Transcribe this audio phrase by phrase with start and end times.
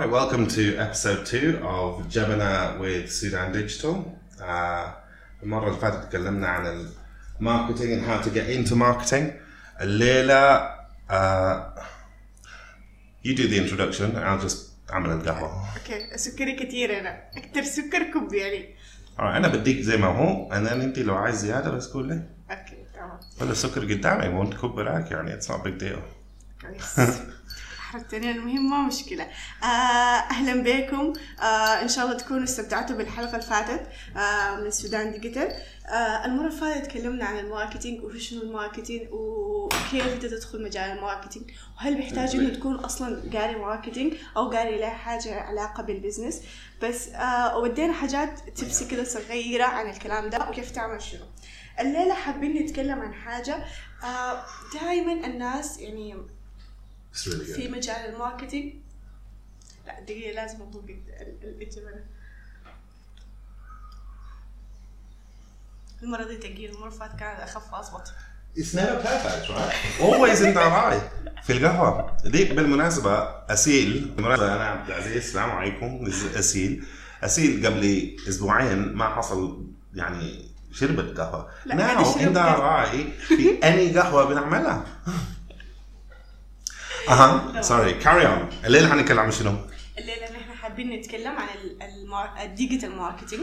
[0.00, 4.16] right, welcome to episode two of Jebena with Sudan Digital.
[4.40, 4.92] Uh,
[5.42, 6.86] المرة اللي فاتت تكلمنا عن
[7.40, 9.32] ال marketing and how to get into marketing.
[9.80, 10.70] الليلة
[11.10, 11.80] uh,
[13.22, 15.64] you do the introduction I'll just أعمل القهوة.
[15.76, 18.74] okay سكري كثير أنا أكثر سكر كب يعني
[19.18, 22.22] Alright, أنا بديك زي ما هو and then أنت لو عايز زيادة بس قول لي.
[22.50, 26.00] okay تمام ولا السكر قدامي مو تكب براك يعني it's not a big deal.
[27.92, 29.26] كويس احرجتني المهم ما مشكلة.
[29.62, 29.66] آه
[30.30, 31.12] أهلا بكم.
[31.42, 35.52] آه إن شاء الله تكونوا استمتعتوا بالحلقة اللي فاتت آه من السودان Digital.
[35.88, 40.90] آه المرة اللي فاتت تكلمنا عن ال marketing وشنو ال marketing وكيف أنت تدخل مجال
[40.90, 45.93] ال marketing وهل بيحتاج إنه تكون أصلا قاري marketing أو قاري لها حاجة علاقة بال
[45.93, 46.42] business.
[46.82, 51.24] بس آه ودينا حاجات tips كده صغيرة عن الكلام ده وكيف تعمل شنو.
[51.80, 53.64] الليلة حابين نتكلم عن حاجة
[54.04, 54.42] آه
[54.74, 56.16] دائما الناس يعني
[57.14, 58.74] really في مجال ال marketing.
[59.86, 61.12] لا دقيقة لازم أضوق ال-
[61.44, 62.04] ال- الجبنة
[66.02, 66.70] المرة دي تقيل.
[66.74, 68.12] المرة فاتت كانت أخف وأضبط
[68.56, 70.00] It's never perfect, right?
[70.02, 71.00] Always انت راي
[71.42, 72.16] في القهوة.
[72.24, 73.12] دي بالمناسبة
[73.52, 74.08] أسيل.
[74.16, 76.06] بالمناسبة أنا عبد العزيز السلام عليكم.
[76.36, 76.84] أسيل.
[77.22, 81.50] أسيل قبل أسبوعين ما حصل يعني شربت قهوة.
[81.66, 82.80] يشرب انت قهوة.
[82.80, 84.84] راي في أني قهوة بنعملها.
[87.10, 89.54] أها sorry carry on الليلة حنتكلم عن شنو؟
[89.98, 91.48] الليلة نحن حابين نتكلم عن
[92.44, 93.42] ال digital marketing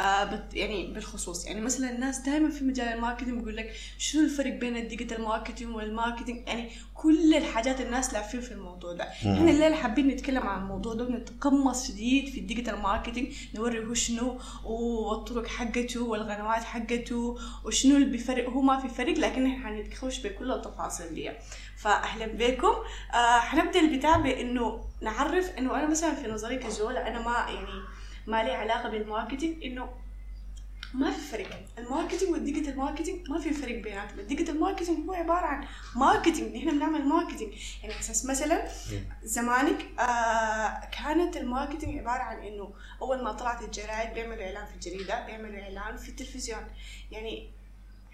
[0.00, 1.46] آه يعني بالخصوص.
[1.46, 5.22] يعني مثلا الناس دائما في مجال ال marketing بيقول لك شنو الفرق بين ال digital
[5.22, 9.04] marketing وال marketing يعني كل الحاجات الناس لاعبين في الموضوع ده.
[9.04, 13.94] إحنا الليلة حابين نتكلم عن الموضوع ده ونتعمق شديد في ال digital marketing نوري هو
[13.94, 18.50] شنو والطرق حقته والقنوات حقته وشنو اللي بيفرق.
[18.50, 21.30] هو ما في فرق لكن إحنا حنتخش بكل التفاصيل دي.
[21.78, 22.74] فاهلا بكم.
[23.14, 27.82] آه حنبدا البتاع بإنه نعرف إنه أنا مثلا في نظري كزولا أنا ما يعني
[28.26, 29.88] ما لي علاقة بال marketing إنه
[30.94, 31.48] ما في فرق.
[31.78, 34.18] ال marketing وال digital marketing ما في فرق بيناتهم.
[34.18, 35.66] ال digital marketing هو عبارة عن
[35.96, 37.52] marketing نحن بنعمل marketing
[37.82, 38.68] يعني أساس مثلا
[39.22, 42.72] زمانك آه كانت ال marketing عبارة عن إنه
[43.02, 46.62] أول ما طلعت الجرايد بيعملوا إعلان في الجريدة بيعملوا إعلان في التلفزيون.
[47.10, 47.50] يعني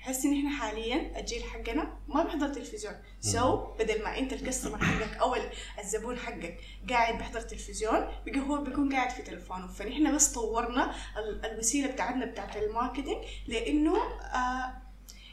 [0.05, 2.95] حس إن إحنا حاليا الجيل حقنا ما بيحضر تلفزيون.
[3.21, 5.37] so so, بدل ما أنت ال customer حقك أو
[5.79, 6.59] الزبون حقك
[6.91, 9.67] قاعد بيحضر تلفزيون بقى هو بيكون قاعد في تلفونه.
[9.67, 13.97] فنحن بس طورنا ال- الوسيلة بتاعتنا بتاعت ال marketing لإنه
[14.35, 14.73] آه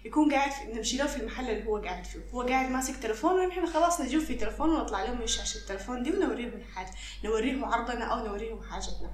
[0.05, 2.19] يكون قاعد في نمشي له في المحل اللي هو قاعد فيه.
[2.33, 6.11] هو قاعد ماسك تلفون ونحن خلاص نجيب في تلفون ونطلع له من شاشة التلفون دي
[6.11, 6.91] ونوريه الحاجة
[7.23, 9.09] نوريه عرضنا أو نوريه حاجتنا.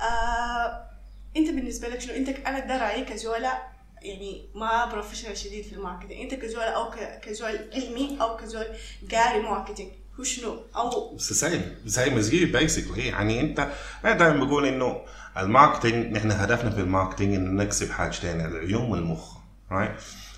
[0.00, 0.90] آه
[1.36, 3.62] أنت بالنسبة لك شنو؟ أنت أنا ده رأيي كزولا
[4.02, 6.20] يعني ما professional شديد في ال marketing.
[6.20, 6.90] أنت كزول أو
[7.22, 8.66] كزول علمي أو كزول
[9.12, 9.90] قاري marketing.
[10.20, 13.68] هو شنو؟ أو same same as you basically يعني انت
[14.04, 15.00] أنا دائما بقول إنه
[15.36, 19.36] ال marketing نحن هدفنا في ال marketing إنه نكسب حاجتين العيون والمخ
[19.70, 19.90] right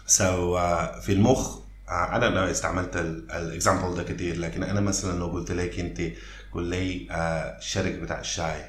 [0.06, 0.58] so
[1.00, 5.52] في المخ uh, أنا لو استعملت ال example ده كثير لكن أنا مثلا لو قلت
[5.52, 6.00] لك أنت
[6.52, 7.12] قول لي uh,
[7.58, 8.64] الشركة بتاع الشاي.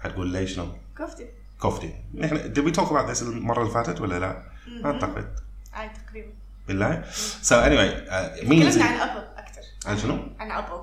[0.00, 0.66] هتقول لي شنو؟
[0.98, 1.26] كفتي
[1.62, 4.42] كفتي نحن did we talk about this المرة اللي فاتت ولا لا؟
[4.82, 5.26] ما أعتقد.
[5.72, 6.28] عادي تقريبا
[6.68, 7.04] بالله؟
[7.42, 10.80] so anyway uh, مين تكلمنا عن ابل أكثر عن شنو؟ عن Apple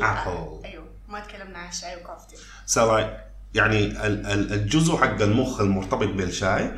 [0.00, 0.64] Apple.
[0.64, 2.36] أيوه ما تكلمنا عن شاي وكفتي
[2.66, 3.10] So like
[3.54, 6.70] يعني ال- ال- الجزء حق المخ المرتبط بالشاي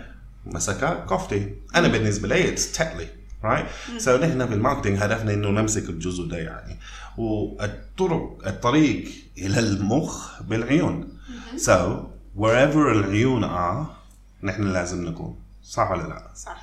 [0.46, 3.08] مسكه كفتي أنا بالنسبة لي exactly
[3.44, 3.66] right
[3.98, 6.78] so نحن في ال marketing هدفنا إنه نمسك الجزء ده يعني.
[7.18, 9.08] والطرق الطريق
[9.38, 11.08] إلى المخ بالعيون.
[11.56, 12.00] so so
[12.36, 13.86] wherever العيون are
[14.42, 16.62] نحن لازم نكون صح ولا لا؟ صح.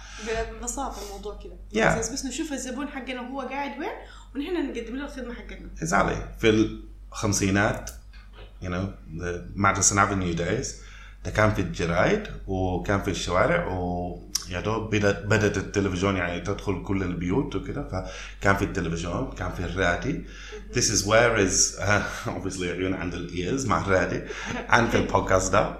[0.51, 1.53] ببساطه الموضوع كده.
[1.73, 1.97] Yeah.
[1.99, 3.89] بس بس نشوف الزبون حقنا وهو قاعد وين
[4.35, 6.39] ونحن نقدم له الخدمة حقتنا exactly.
[6.41, 6.77] في
[7.11, 7.89] الخمسينات
[8.63, 8.85] you know
[9.19, 10.67] the Madison Avenue days
[11.25, 14.19] ده كان في الجرايد وكان في الشوارع و
[14.49, 17.83] يا دوب بدأت بدأت التلفزيون يعني تدخل كل البيوت وكده
[18.41, 20.25] فكان في التلفزيون كان في الرادي.
[20.73, 22.03] This is where is uh,
[22.37, 24.21] obviously عيون عند ال ears مع الرادي
[24.69, 25.77] عن في البودكاست ده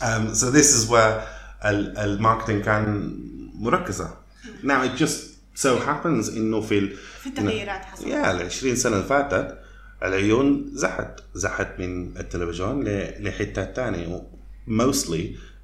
[0.00, 1.20] um, so this is where
[1.64, 3.18] ال- ال marketing كان
[3.54, 4.14] مركزة
[4.62, 5.20] now it just
[5.62, 9.58] so happens انه في ال- في التغييرات حصلت يا ال 20 سنة اللي فاتت
[10.02, 11.20] العيون زحت.
[11.34, 14.22] زحت من التلفزيون ل- لحتات ثانية
[14.68, 15.20] mostly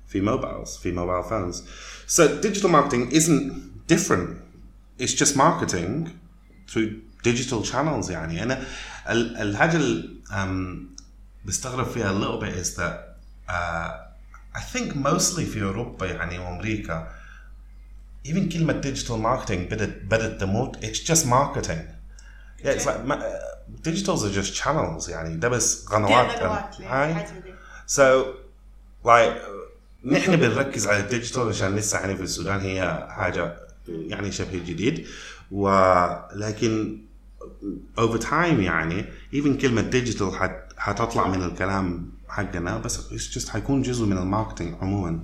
[0.09, 1.57] في موبايلز في موبايل phones.
[2.17, 3.53] So digital marketing isn't
[3.93, 4.29] different.
[5.01, 6.09] It's just marketing
[6.71, 6.91] through
[7.35, 8.43] digital channels يعني.
[8.43, 8.63] أنا
[9.11, 11.01] ال- الحاجة اللي um,
[11.45, 12.95] بستغرب فيها a little bit is that
[13.49, 14.07] uh,
[14.59, 17.09] I think mostly في أوروبا يعني وأمريكا
[18.29, 20.77] even كلمة digital marketing بدت بدت تموت.
[20.85, 21.81] It's just marketing.
[22.65, 23.23] Yeah, it's like ma-
[23.83, 25.37] digitals are just channels يعني.
[25.37, 26.43] ده بس قنوات
[26.83, 27.27] هاي.
[27.87, 28.25] so
[29.05, 33.57] like uh, نحن بنركز على ال digital عشان لسه يعني في السودان هي حاجة
[33.89, 35.07] يعني شبه جديد.
[35.51, 36.99] ولكن
[37.99, 43.09] over time يعني even كلمة digital حت حتطلع من الكلام حقنا بس
[43.39, 45.21] just حيكون جزء من ال marketing عموما.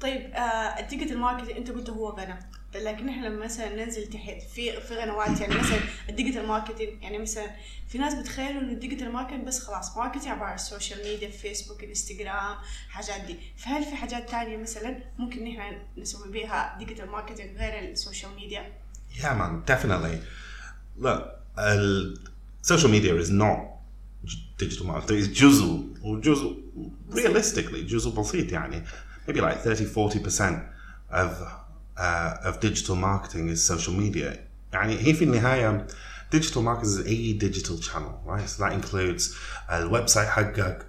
[0.00, 2.34] طيب آه ال digital marketing انت قلت هو قناة
[2.74, 5.78] لكن إحنا لما مثلا ننزل تحت في في قنوات يعني مثلا
[6.08, 7.46] ال digital marketing يعني مثلا
[7.88, 11.30] في ناس بتخيلوا إنه ال digital marketing بس خلاص marketing عبارة عن ال social media
[11.30, 12.56] فيسبوك انستغرام
[12.88, 17.96] حاجات دي فهل في حاجات تانية مثلا ممكن نحن نسوي بيها digital marketing غير ال
[17.96, 18.72] social media؟
[19.21, 20.21] Yeah, man, definitely.
[20.97, 21.21] Look,
[21.57, 22.15] uh,
[22.61, 23.59] social media is not
[24.25, 25.17] j- digital marketing.
[25.19, 26.55] It's جزء وجزء
[27.11, 28.83] realistically جزء بسيط يعني
[29.27, 30.61] maybe like 30 40%
[31.11, 31.29] of
[31.97, 34.37] uh, of digital marketing is social media.
[34.73, 35.87] يعني هي في النهاية
[36.35, 38.47] digital marketing is a digital channel, right?
[38.49, 39.35] So that includes
[39.71, 40.85] الويب سايت حقك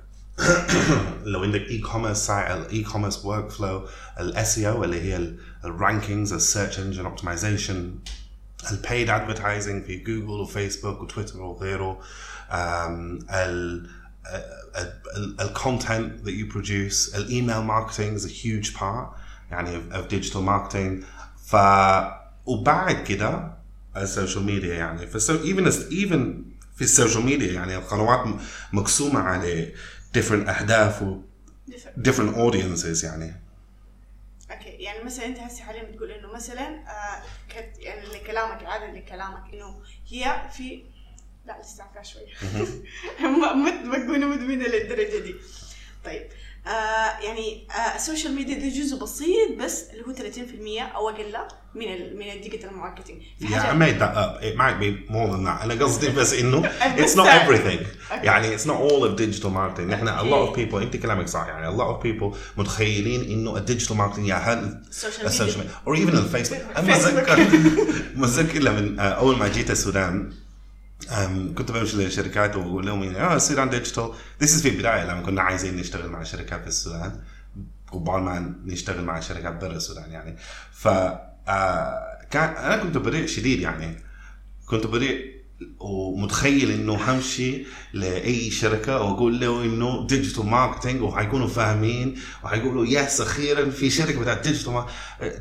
[1.24, 3.88] لو عندك e-commerce site ال e-commerce workflow
[4.20, 5.34] ال SEO اللي هي
[5.66, 7.96] ال rankings ال search engine optimization
[8.72, 12.00] ال paid advertising في جوجل وفيسبوك وتويتر وغيره
[12.50, 12.54] um,
[13.34, 13.90] ال
[15.42, 19.08] ال content that you produce ال email marketing is a huge part
[19.52, 21.04] يعني of, of digital marketing.
[21.46, 21.56] ف
[22.46, 23.52] وبعد كده
[23.98, 26.20] ال social media يعني ف so even as- even
[26.76, 28.40] في ال social media يعني القنوات م-
[28.74, 29.72] مقسومه على
[30.16, 31.22] different أهداف و
[31.72, 32.36] different.
[32.36, 33.34] audiences يعني.
[34.52, 39.54] okay يعني مثلا أنت هسه حاليا بتقول إنه مثلا آه كت يعني لكلامك اعاده لكلامك
[39.54, 39.82] إنه
[40.12, 40.84] هي في
[41.46, 42.28] لا لسه فيها شوية
[43.20, 43.54] ما
[43.90, 45.36] ما تكونوا مدمنة للدرجة دي.
[46.06, 46.28] طيب
[46.68, 50.14] آه يعني آه ال social media ده جزء بسيط بس اللي هو
[50.90, 51.36] 30% أو أقل
[51.76, 54.44] من ال من ال digital marketing Yeah, I made that up.
[54.44, 55.64] It might be more than that.
[55.64, 57.48] أنا قصدي بس بس it's not يعني.
[57.50, 57.86] everything.
[58.10, 58.24] Okay.
[58.24, 59.80] يعني it's not all of digital marketing.
[59.90, 63.58] نحن a lot of people أنت كلامك صح يعني a lot of people متخيلين إنه
[63.58, 65.72] ال digital marketing ياهو ال social media.
[65.86, 67.30] or even الفيسبوك فيسبوك.
[67.30, 67.48] متذكر
[68.22, 70.34] متذكر لما آه، أول ما جيت السودان
[71.58, 74.12] كنت بمشي للشركات واقول لهم يعني آه السودان digital
[74.42, 77.22] this is في البداية لما كنا عايزين نشتغل مع شركات في السودان.
[77.92, 80.36] قبل ما نشتغل مع شركات برا السودان يعني.
[80.72, 80.88] ف
[81.48, 83.98] آه، كان أنا كنت بريء شديد يعني.
[84.66, 85.36] كنت بريء
[85.80, 93.70] ومتخيل إنه همشي لأي شركة وأقول له إنه digital marketing وحيكونوا فاهمين وحيقولوا yes أخيرا
[93.70, 94.86] في شركة بتاعت digital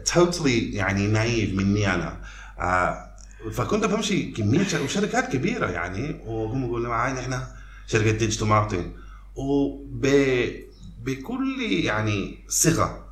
[0.04, 2.20] totally يعني naive مني أنا.
[2.58, 3.13] آه،
[3.52, 7.40] فكنت بمشي كمية شر- وشركات كبيرة يعني وهم يقولوا معي نحن
[7.86, 8.92] شركة digital marketing
[9.36, 10.06] وب
[11.02, 13.04] بكل يعني صيغة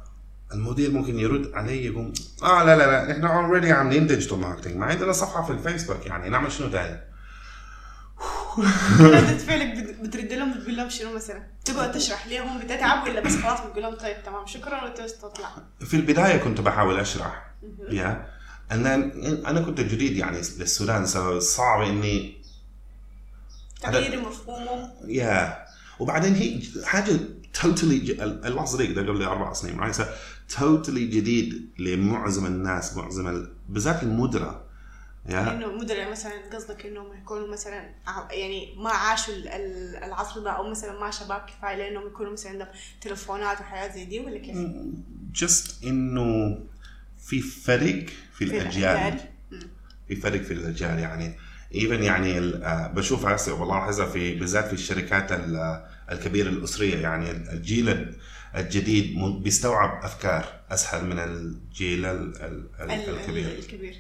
[0.55, 2.13] المدير ممكن يرد علي يقول
[2.43, 6.29] آه لا لا لا إحنا already عاملين digital marketing ما عندنا صفحة في الفيسبوك يعني
[6.29, 7.01] نعمل شنو تاني؟
[9.01, 13.37] ردة فعلك بت- بترد لهم بتقول لهم شنو مثلا؟ تقعد تشرح لهم بتتعب ولا بس
[13.37, 15.49] خلاص بتقول لهم طيب تمام شكرا و just تطلع.
[15.81, 17.51] في البداية كنت بحاول أشرح
[17.91, 18.27] يا.
[18.73, 21.07] Then أنا كنت جديد يعني للسودان
[21.41, 22.43] صعب إني
[23.83, 24.93] تغيير مفهومه.
[25.07, 25.65] يا
[25.99, 27.19] وبعدين هي حاجة
[27.63, 29.97] توتالي الله صديق ده قبل أربع سنين رايت
[30.59, 34.63] توتالي جديد لمعظم الناس معظم ال- بالذات المدراء
[35.29, 37.91] يا إنه مدري مثلا قصدك إنهم يكونوا مثلا
[38.31, 42.53] يعني ما عاشوا ال- ال- العصر ده أو مثلا ما شباب كفاية لأنهم يكونوا مثلا
[42.53, 42.69] عندهم
[43.01, 44.57] تلفونات وحياه زي دي ولا كيف؟
[45.33, 46.59] جست إنه
[47.27, 49.21] في فرق في الأجيال.
[50.09, 51.37] في فرق في الأجيال يعني.
[51.75, 57.31] ايفن يعني آه، بشوف هسه والله لاحظها في بالذات في الشركات ال- الكبيرة الأسرية يعني
[57.31, 58.17] الجيل ال-
[58.57, 63.47] الجديد بيستوعب أفكار أسهل من الجيل ال- ال- ال- ال- الكبير.
[63.47, 63.95] ال- الكبير.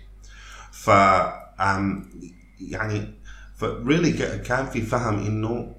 [0.72, 0.88] ف
[2.60, 3.14] يعني
[3.56, 5.76] ف really ك- كان في فهم إنه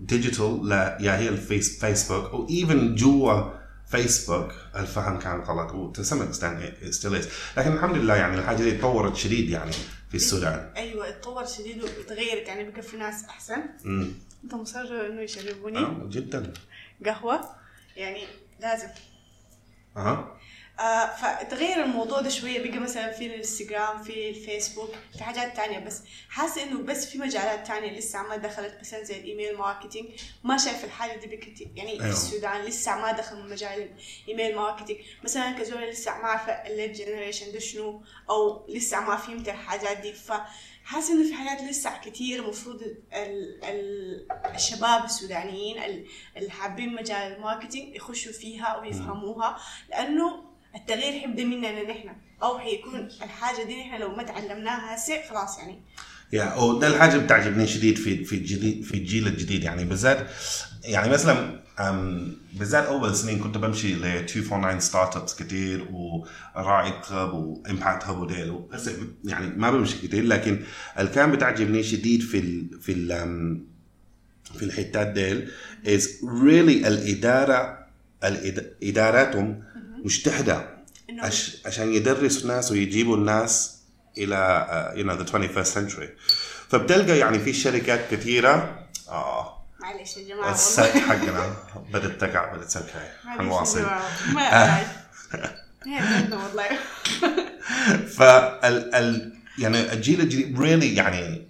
[0.00, 3.50] digital لا يا هي الفيس فيسبوك أو even جوا
[3.94, 5.72] فيسبوك الفهم كان غلط.
[5.74, 7.26] و to some extent it, it still is.
[7.56, 9.72] لكن الحمد لله يعني الحاجة دي تطورت شديد يعني
[10.08, 10.72] في السودان.
[10.76, 13.62] أيوه اتطور شديد وتغيرت يعني بقى في ناس أحسن.
[13.84, 14.12] امم
[14.44, 16.52] انت مصر إنه يشربوني؟ آه جدا.
[17.06, 17.40] قهوة؟
[17.96, 18.24] يعني
[18.60, 18.88] لازم.
[19.96, 20.36] أها.
[20.80, 22.70] آه فتغير الموضوع ده شوية.
[22.70, 25.78] بقى مثلا في الانستغرام في الفيسبوك في حاجات تانية.
[25.78, 28.76] بس حاسة إنه بس في مجالات تانية لسه ما دخلت.
[28.80, 30.08] مثلا زي ال email marketing.
[30.44, 32.02] ما شايف الحاجة دي بكتير يعني أيوة.
[32.02, 33.90] في السودان لسه ما دخل مجال
[34.28, 34.98] ال email marketing.
[35.24, 39.96] مثلا كزول لسه ما عارفة ال lead generation ده شنو أو لسه ما فهمت الحاجات
[39.96, 40.12] دي.
[40.12, 47.32] فحاسة إنه في حاجات لسه كتير المفروض ال ال الشباب السودانيين ال- اللي حابين مجال
[47.32, 49.58] ال marketing يخشوا فيها ويفهموها.
[49.90, 52.08] لأنه التغيير حيبدا مننا نحن
[52.42, 55.78] أو حيكون الحاجة دي نحن لو ما تعلمناها هسه خلاص يعني.
[56.32, 59.84] يا وده الحاجة بتعجبني شديد في في الجديد في الجيل الجديد يعني.
[59.84, 60.26] بالذات
[60.84, 61.60] يعني مثلا
[62.52, 68.60] بالذات أول سنين كنت بمشي ل 249 ستارت ابس كثير وراعي هب وامباكت هب وديل.
[69.24, 70.60] يعني ما بمشي كثير لكن
[70.98, 73.66] اللي بتعجبني شديد في ال في ال أم،
[74.58, 75.50] في الحتات ديل
[75.84, 77.84] is really الإدارة
[78.82, 79.62] إداراتهم
[80.04, 80.74] مجتهدة.
[81.18, 83.78] عش عشان يدرسوا الناس ويجيبوا الناس
[84.18, 86.08] إلى you know the 21st century.
[86.68, 88.86] فبتلقى يعني في شركات كثيرة.
[89.08, 89.64] آه.
[89.80, 90.54] معلش يا جماعة
[91.00, 91.56] حقنا.
[91.92, 93.86] بدت تقع بدت يا حنواصل
[94.34, 94.42] ما
[96.32, 96.68] والله.
[98.16, 101.48] فال ال يعني الجيل الجديد really يعني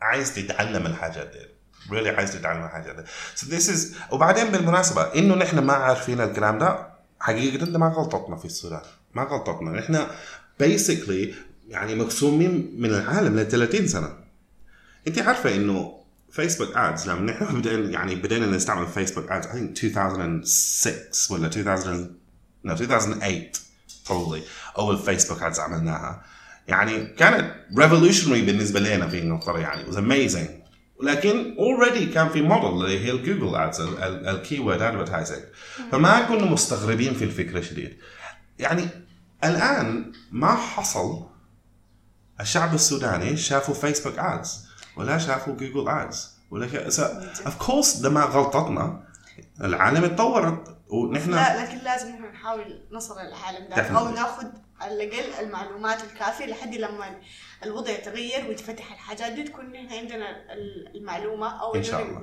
[0.00, 1.46] عايز تتعلم الحاجات دي.
[1.90, 3.02] really عايز تتعلم الحاجات دي.
[3.36, 6.95] So this is وبعدين بالمناسبة إنه نحن ما عارفين الكلام ده.
[7.26, 8.80] حقيقة ما غلطتنا في السودان
[9.14, 9.70] ما غلطتنا.
[9.70, 10.06] نحن
[10.62, 11.34] basically
[11.68, 14.08] يعني مقسومين من العالم ل 30 سنة.
[15.08, 19.96] أنت عارفة إنه فيسبوك ادز لما نحن بدينا يعني بدينا نستعمل فيسبوك ادز I think
[19.96, 22.10] 2006 ولا 2000
[22.66, 23.52] no 2008
[24.08, 24.40] probably
[24.78, 26.24] أول فيسبوك ادز عملناها.
[26.68, 30.65] يعني كانت revolutionary بالنسبة لنا في إنجلترا يعني it was amazing.
[31.02, 35.42] لكن already كان في موديل اللي هي ال Google Ads ال keyword advertising
[35.92, 37.98] فما كنا مستغربين في الفكرة شديد.
[38.58, 38.88] يعني
[39.44, 41.26] الآن ما حصل
[42.40, 44.66] الشعب السوداني شافوا Facebook Ads
[44.96, 46.88] ولا شافوا Google Ads ولا ك...
[46.90, 47.02] so,
[47.48, 49.04] of course ده ما غلطتنا
[49.60, 50.76] العالم اتطورت.
[50.88, 53.82] ونحن لا لكن لازم نحن نحاول نصل للعالم ده.
[53.82, 54.46] أو ناخذ
[54.80, 57.20] على الأقل المعلومات الكافية لحد لما
[57.64, 62.18] الوضع يتغير ويتفتح الحاجات دي تكون عندنا ال- المعلومة أو إن شاء الله.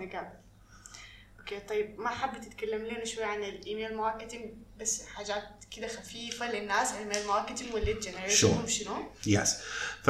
[1.39, 5.43] okay طيب ما حابة تتكلم لنا شوي عن ال email marketing بس حاجات
[5.77, 8.47] كده خفيفة للناس ال email marketing و ال lead generation.
[8.67, 8.93] شنو؟
[9.27, 9.55] yes
[10.03, 10.09] ف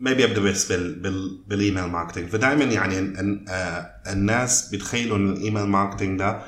[0.00, 5.32] maybe أبدأ بس بال بال بال email marketing فدائما يعني ال- آه، الناس بيتخيلوا إن
[5.32, 6.42] ال email marketing ده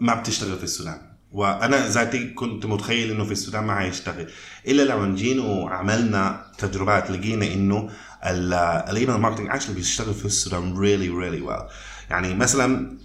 [0.00, 4.30] ما بتشتغل في السودان وأنا ذاتي كنت متخيل إنه في السودان ما حيشتغل.
[4.66, 7.90] إلا لما جينا وعملنا تجربات لقينا إنه
[8.24, 8.54] ال-
[8.90, 11.72] ال email marketing actually بيشتغل في السودان really really well.
[12.10, 12.96] يعني مثلا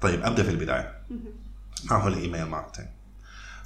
[0.00, 0.94] طيب أبدأ في البداية.
[1.90, 2.88] ما هو ال email marketing؟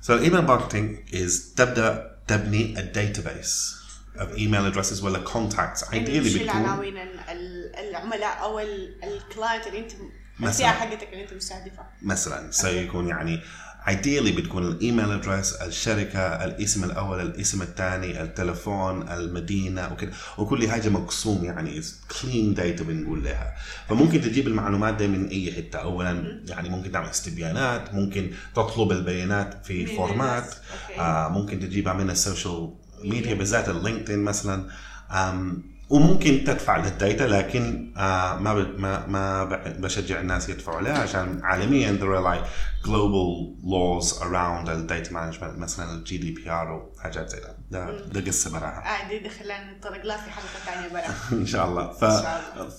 [0.02, 3.82] So email marketing is تبدأ تبني a database
[4.20, 5.84] of email addresses ولا contacts.
[5.84, 9.92] ideally يعني شو بتكون العناوين ال- ال- العملاء أو ال client اللي أنت
[10.40, 10.70] مثلاً.
[10.70, 13.40] حقتك اللي انت مستهدفها مثلا سيكون يعني
[13.86, 20.12] ideally بتكون ال email address الشركة الاسم الأول الاسم الثاني التلفون المدينة وكده.
[20.38, 21.82] وكل حاجة مقسوم يعني
[22.22, 23.54] clean data بنقول لها.
[23.88, 25.78] فممكن تجيب المعلومات دي من أي حتة.
[25.78, 30.54] اولا يعني ممكن تعمل استبيانات ممكن تطلب البيانات في forms.
[30.98, 34.68] آه ممكن تجيبها من ال social media بالذات اللينكدين مثلا.
[35.10, 39.44] آم وممكن تدفع لل data لكن آه ما ب- ما ما
[39.78, 42.46] بشجع الناس يدفعوا عليها عشان عالميا there are like
[42.86, 48.50] global laws around ال data management مثلا ال GDPR وحاجات زي ده ده, ده قصة
[48.52, 52.22] براها آه دي دخلنا نتطرق لها في حلقة ثانية برا إن شاء الله ف إن
[52.22, 52.72] شاء الله.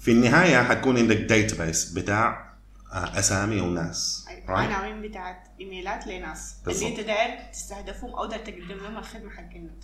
[0.00, 2.52] في النهاية حتكون عندك database بتاع
[2.92, 4.46] آه أسامي وناس أيوة.
[4.46, 4.50] right?
[4.50, 6.54] عناوين بتاعت emailات لناس.
[6.68, 9.82] اللي انت داير تستهدفهم أو داير تقدم لهم الخدمة حقتك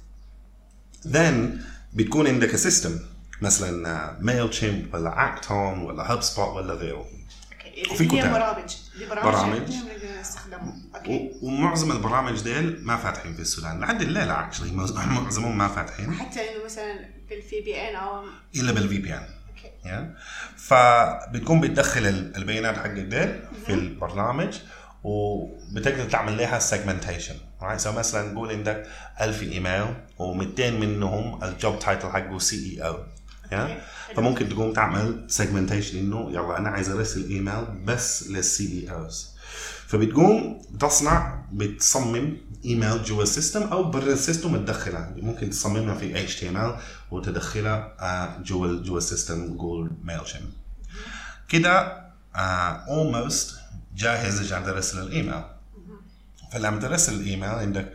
[1.07, 1.63] then
[1.93, 2.99] بتكون عندك system
[3.43, 7.07] مثلا Mailchimp ولا Act-On ولا HubSpot ولا غيره.
[7.91, 8.33] وفي كتاب.
[8.33, 8.73] برامج.
[9.11, 9.73] برامج.
[11.01, 11.31] برامج.
[11.43, 13.81] ومعظم البرامج ديل ما فاتحين في السودان.
[13.81, 16.13] لحد الليلة actually معظمهم ما فاتحين.
[16.13, 18.25] حتى إنه مثلا في ال VPN أو
[18.57, 19.27] إلا بال VPN
[19.85, 20.11] okay
[20.57, 24.59] فبتكون بتدخل ال- البيانات حق ديل في البرنامج
[25.05, 27.35] وبتقدر تعمل لها segmentation
[27.85, 28.87] so مثلا نقول عندك
[29.21, 29.87] 1000 ايميل
[30.19, 32.99] و200 منهم ال job title حقه CEO.
[34.17, 39.29] فممكن تقوم تعمل segmentation انه يلا أنا عايز ارسل ايميل بس لل CEOs
[39.87, 46.77] فبتقوم تصنع بتصمم ايميل جوا ال system أو برا السيستم تدخلها ممكن تصممها في HTML
[47.11, 50.53] وتدخلها جوا جوا ال system نقول Mailchimp
[51.49, 52.03] كده
[52.89, 53.55] almost
[53.97, 55.43] جاهز عشان ترسل الايميل
[56.53, 57.93] فلما ترسل الإيميل عندك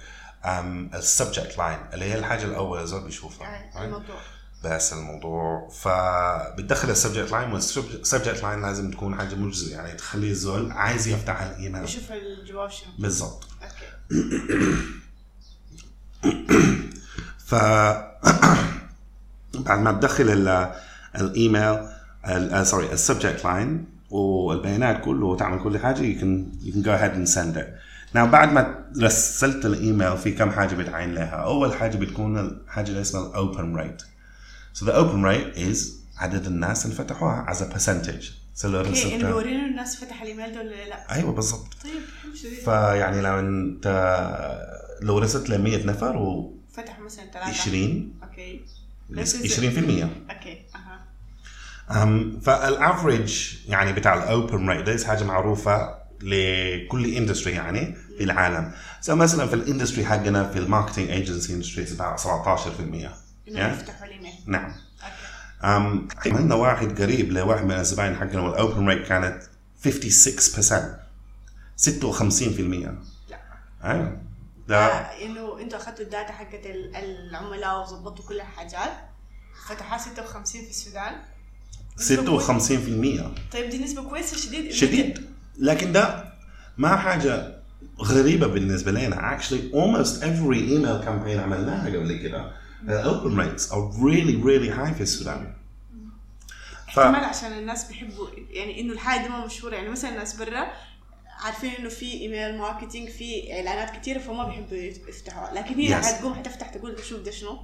[0.94, 3.70] ال subject line اللي هي الحاجة الاولى الزول بيشوفها?
[3.86, 4.16] الموضوع.
[4.64, 5.70] بس الموضوع.
[5.70, 11.08] فبتدخل ال subject line وال subject line لازم تكون حاجة مجزبه يعني تخلي الزول عايز
[11.08, 11.84] يفتح الإيميل.
[11.84, 12.92] بشوف الجواب شنو.
[13.00, 13.48] بالضبط.
[13.64, 13.88] okay.
[17.48, 17.56] ف
[19.66, 20.72] بعد ما تدخل ال-
[21.16, 21.80] ال email
[22.66, 27.14] sorry ال subject line والبيانات كله وتعمل كل حاجة you can you can go ahead
[27.18, 27.68] and send it.
[28.16, 31.36] Now بعد ما رسلت الإيميل في كم حاجة بتعاين لها.
[31.36, 34.02] أول حاجة بتكون الحاجة اللي اسمها ال open rate
[34.74, 35.88] so the open rate is
[36.18, 38.26] عدد الناس اللي فتحوها percentage.
[38.62, 41.68] So لو okay انه رسلت بيورينا الناس فتح الإيميل ده ولا لأ؟ أيوه بالضبط.
[41.84, 42.60] طيب حلو شديد.
[42.60, 43.88] فيعني لو أنت
[45.02, 48.62] لو رسلت ل 100 نفر و فتح مثلا ثلاثة 20 okay.
[49.12, 49.16] 20%
[50.32, 52.04] okay أها.
[52.04, 58.24] أم فال average يعني بتاع ال open rate ده حاجة معروفة لكل industry يعني في
[58.24, 58.72] العالم.
[59.02, 62.28] so مثلا في ال industry حقنا في ال marketing agency industry about 17%
[63.48, 63.74] انه.
[63.74, 64.72] يفتحوا الايميل نعم.
[64.72, 65.14] okay.
[65.64, 69.44] أم عملنا واحد قريب لواحد من الزباين حقنا وال open rate كانت
[69.84, 69.88] 56%
[71.78, 72.96] 56%
[73.30, 73.40] لا.
[73.84, 74.22] أيوه
[74.68, 74.88] ده
[75.26, 78.92] إنه إنتوا أخذتوا الداتا حقت ال- العملاء وظبطوا كل الحاجات.
[79.70, 81.14] فتحها 56 في السودان.
[82.00, 83.32] نسبة كويسة.
[83.50, 84.72] 56% طيب دي نسبة كويسة شديد.
[84.72, 85.26] شديد.
[85.60, 86.34] لكن ده
[86.78, 87.58] ما حاجة
[88.02, 89.38] غريبة بالنسبة لنا.
[89.38, 92.52] Actually almost every email campaign عملناها قبل كده.
[92.88, 95.54] The open rates are really really high في السودان.
[96.94, 99.76] ف احتمال عشان الناس بيحبوا يعني إنه الحاجة دي ما مشهورة.
[99.76, 100.68] يعني مثلا الناس برا
[101.40, 104.78] عارفين إنه في email marketing في إعلانات كثيره فما بيحبوا
[105.10, 105.54] يفتحوها.
[105.54, 106.06] لكن هي Yes.
[106.06, 107.60] حتقوم حتفتح تقول شوف ده شنو.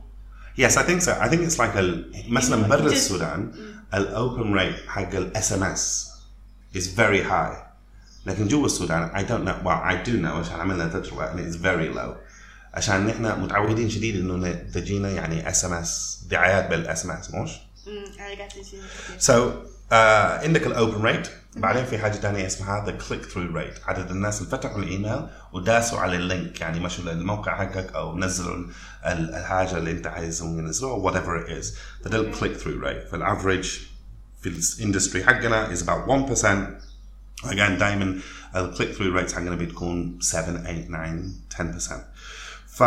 [0.59, 1.12] Yes I think so.
[1.21, 2.12] I think it's like ال...
[2.29, 3.51] مثلا برا السودان
[3.93, 6.12] ال open rate حق ال SMS
[6.75, 7.62] is very high.
[8.25, 9.65] لكن جوا السودان I don't know.
[9.67, 12.15] Well I do know عشان عملنا تجربه and it's very low.
[12.73, 17.29] عشان نحن متعودين شديد إنه تجينا يعني SMS دعايات بال SMS؟
[17.87, 18.05] امم
[18.49, 18.81] كثير
[19.19, 19.31] So
[19.91, 19.93] uh,
[20.43, 24.39] عندك ال open rate بعدين في حاجة ثانية اسمها the click through rate عدد الناس
[24.39, 26.62] اللي فتحوا الإيميل وداسوا على ال link.
[26.61, 28.69] يعني مشوا للموقع حقك أو نزلوا ال-
[29.05, 31.67] ال- الحاجة اللي أنت عايزهم ينزلوها whatever it is.
[32.05, 33.69] فده ال click through rate فال average
[34.41, 34.49] في
[34.79, 36.45] ال industry حقنا is about 1%
[37.43, 38.19] again دائما
[38.55, 42.03] ال click through rates حقنا بتكون 7 8 9 10%
[42.67, 42.84] ف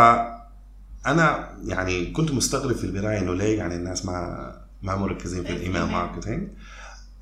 [1.07, 5.56] أنا يعني كنت مستغرب في البداية إنه ليه يعني الناس ما ما مركزين في ال
[5.56, 6.47] email marketing.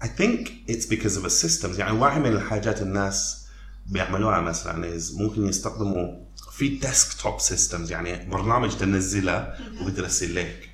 [0.03, 3.45] I think it's because of the systems يعني واحد من الحاجات الناس
[3.85, 10.69] بيعملوها مثلا ممكن يستخدموا في desktop systems يعني برنامج تنزله وبترسل لك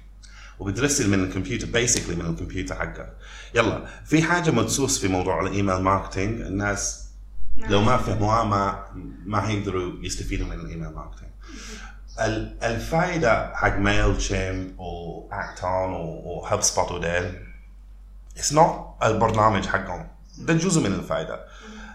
[0.60, 3.13] وبترسل من الكمبيوتر basically من الكمبيوتر حقك.
[3.56, 6.41] يلا في حاجة مدسوسة في موضوع ال email marketing.
[6.42, 7.08] الناس
[7.58, 8.86] لو ما فهموها ما
[9.26, 11.30] ما هيقدروا يستفيدوا من ال email marketing.
[12.20, 17.40] ال- الفائده حق Mailchimp و Act-On و HubSpot وديل
[18.38, 20.08] it's not البرنامج حقهم.
[20.38, 21.46] ده جزء من الفائده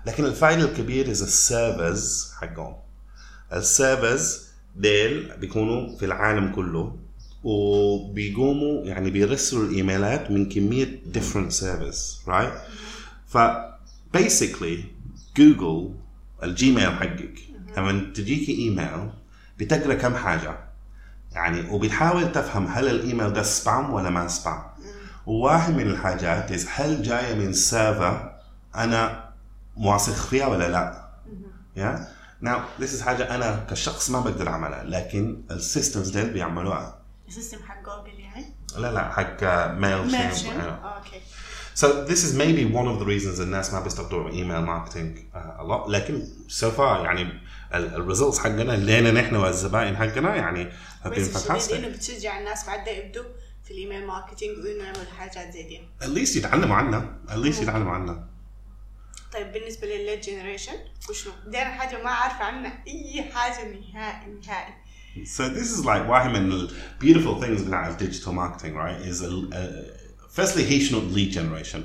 [0.07, 2.77] لكن الفائده الكبيرة is ال servers حقهم.
[3.53, 4.47] ال servers
[4.77, 6.97] ديل بيكونوا في العالم كله.
[7.45, 12.53] وبيقوموا يعني بيرسلوا ال emailات من كمية different servers right
[13.27, 13.39] ف
[14.17, 14.79] basically
[15.37, 15.95] Google
[16.43, 17.39] ال Gmail حقك
[17.77, 19.11] لما تجيك إيميل
[19.59, 20.57] بتقرأ كم حاجة
[21.33, 24.63] يعني وبتحاول تفهم هل الإيميل ده spam ولا ما spam
[25.27, 28.33] وواحد من الحاجات هل جاية من server
[28.75, 29.29] أنا
[29.77, 31.07] واثق فيها ولا لا؟
[31.77, 31.99] yeah
[32.47, 36.96] now this is حاجة أنا كشخص ما بقدر أعملها لكن ال systems ديل بيعملوها.
[37.29, 38.45] ال system حق جوجل يعني
[38.77, 41.21] لا لا حق mail ماشي okay
[41.83, 45.89] So this is maybe one of the reasons الناس ما بيستخدموا email marketing a lot.
[45.89, 47.41] لكن so far يعني
[47.75, 50.71] ال results حقنا لينا نحن والزباين حقنا يعني
[51.05, 51.73] have been fantastic.
[51.73, 53.25] انه بتشجع الناس بعد يبدوا
[53.65, 57.63] في ال email marketing وانه يعملوا حاجات زي دي At least يتعلموا عنا at least
[57.63, 58.27] يتعلموا عنا
[59.33, 60.73] طيب بالنسبة للل lead generation
[61.11, 62.83] وشنو؟ دي أنا حاجة ما عارفة عنها.
[62.89, 64.75] أي حاجة نهائي نهائي.
[65.26, 66.70] So this is like واحد من ال
[67.04, 71.80] beautiful things بتاع ال digital marketing right is ال, uh, firstly هي شنو lead generation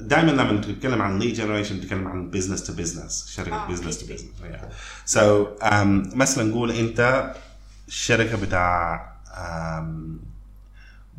[0.00, 4.02] دائما لما نتكلم عن lead generation نتكلم عن business to business شركة آه، business to
[4.04, 4.12] B2B.
[4.12, 4.64] business yeah.
[5.14, 5.20] so
[5.62, 7.32] um, مثلا نقول انت
[7.88, 10.24] الشركة بتاع um,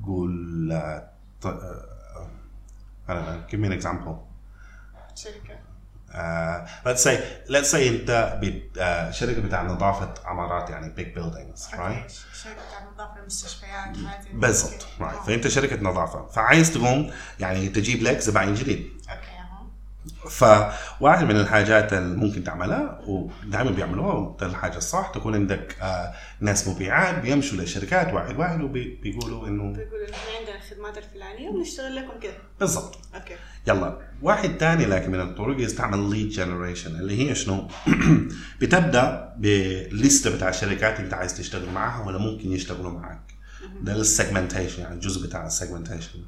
[0.06, 4.16] قول uh, ط- uh, I don't know give me an example
[5.16, 5.60] شركه
[6.07, 6.19] Uh,
[6.87, 7.16] let's say
[7.49, 11.75] let's say انت بت, uh, شركة بتاع نظافة عمارات يعني big buildings right?
[11.81, 12.05] okay،
[12.42, 15.27] شركة بتاع نظافة المستشفيات حاجة بالضبط right.
[15.27, 16.27] فأنت شركة نظافة.
[16.27, 18.96] فعايز تقوم يعني تجيب لك زباين جديد.
[20.31, 27.23] فواحد من الحاجات اللي ممكن تعملها ودائما بيعملوها الحاجة الصح تكون عندك آه ناس مبيعات
[27.23, 32.99] بيمشوا للشركات واحد واحد وبيقولوا إنه بيقولوا إحنا عندنا الخدمات الفلانية وبنشتغل لكم كذا بالضبط
[33.15, 37.69] okay يلا واحد تاني لكن من الطرق يستعمل lead generation اللي هي شنو؟
[38.61, 43.37] بتبدأ ب list بتاع الشركات انت عايز تشتغل معاها ولا ممكن يشتغلوا معاك.
[43.83, 46.19] ده ال segmentation يعني الجزء بتاع ال segmentation.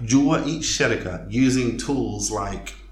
[0.00, 2.83] جوا إيش شركة using tools like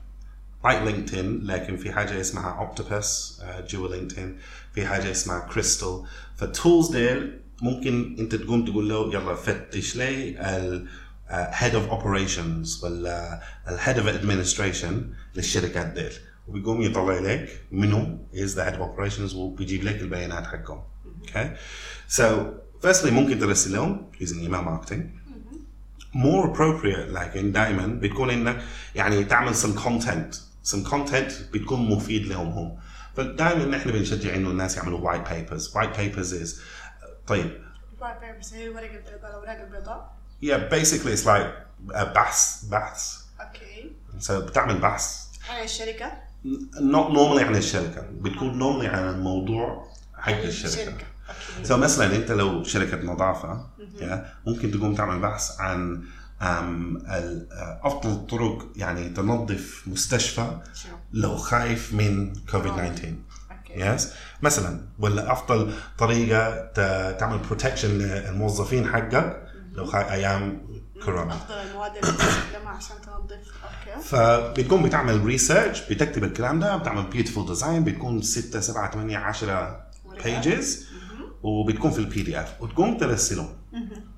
[0.65, 4.39] like LinkedIn لكن في حاجة اسمها Octopus جوا LinkedIn
[4.75, 6.03] في حاجة اسمها كريستال
[6.37, 10.89] فال tools ديل ممكن انت تقوم تقول له يلا فتش لي ال
[11.31, 16.13] head of operations ولا ال head of administration للشركات ديل.
[16.49, 20.83] وبيقوم يطلع لك منو is the head of operations وبيجيب لك البيانات حقهم.
[21.07, 21.53] okay
[22.09, 22.51] so
[22.83, 25.03] firstly ممكن ترسل لهم using email marketing.
[26.15, 28.63] more appropriate لكن دائما بتكون إنك
[28.95, 32.79] يعني تعمل some content some content بتكون مفيد لهم هم.
[33.17, 35.63] فدائما نحن بنشجع إنه الناس يعملوا white papers.
[35.63, 36.61] White papers is
[37.27, 37.61] طيب.
[37.99, 41.47] ال white papers هي الورق البيضاء الاوراق البيضاء yeah basically it's like
[42.15, 46.13] بحث بحث okay so بتعمل بحث عن الشركة؟
[46.75, 48.01] Not normally عن الشركة.
[48.13, 51.07] بتكون normally عن الموضوع حق الشركة.
[51.63, 53.67] so مثلا أنت لو شركة نظافة
[54.01, 56.05] يا ممكن تقوم تعمل بحث عن
[57.83, 60.61] أفضل الطرق يعني تنظف مستشفى؟
[61.13, 63.15] لو خايف من كوفيد 19
[63.51, 66.67] okay yes مثلا ولا أفضل طريقة
[67.13, 70.63] تعمل protection للموظفين حقك لو خايف أيام
[71.05, 71.35] كورونا.
[71.35, 73.33] أفضل المواد اللي تستخدمها عشان تنظف.
[73.65, 79.87] okay فبتكون بتعمل research بتكتب الكلام ده بتعمل beautiful design بتكون 6 7 8 10
[80.19, 80.65] pages
[81.43, 83.57] وبتكون في ال PDF وتقوم ترسلهم.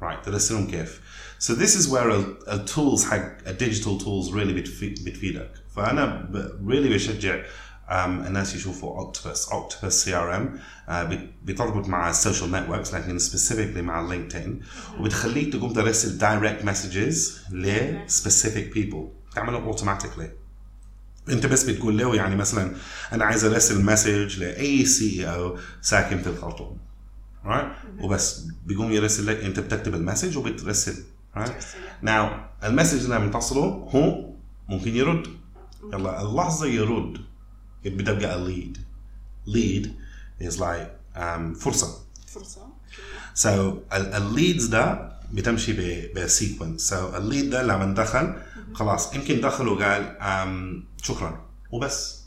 [0.02, 1.00] right ترسلهم كيف؟
[1.46, 6.07] So this is where ال- ال tools حق ال digital tools really بتفي- بتفيدك فانا
[6.07, 7.42] ب- really بشجع
[7.88, 7.92] um,
[8.26, 10.59] الناس يشوفوا Octopus Octopus CRM
[11.44, 14.61] بتربط مع ال social networks لكن specifically مع LinkedIn
[15.00, 19.35] وبتخليك تقوم ترسل direct messages ل specific people.
[19.35, 20.30] تعمله automatically
[21.28, 22.74] انت بس بتقول له يعني مثلا
[23.12, 26.78] أنا عايز ارسل message لأي CEO ساكن في الخرطوم
[27.44, 28.00] right?
[28.00, 30.94] وبس بيقوم يرسل لك انت بتكتب ال message وبترسل
[31.37, 31.64] right?
[32.03, 32.31] Now
[32.64, 34.31] ال message لما تصله هو
[34.68, 35.27] ممكن يرد.
[35.92, 37.18] يلا اللحظة يرد.
[37.87, 38.78] بتبقى ال lead
[39.49, 39.88] lead.
[40.40, 41.99] Is like um, فرصة.
[42.27, 42.61] فرصة
[43.35, 43.49] So
[43.92, 45.73] ال leads ده بتمشي
[46.12, 48.35] ب sequence so ال lead ده لما دخل
[48.75, 51.44] خلاص يمكن دخل وقال um, شكرا.
[51.70, 52.25] وبس.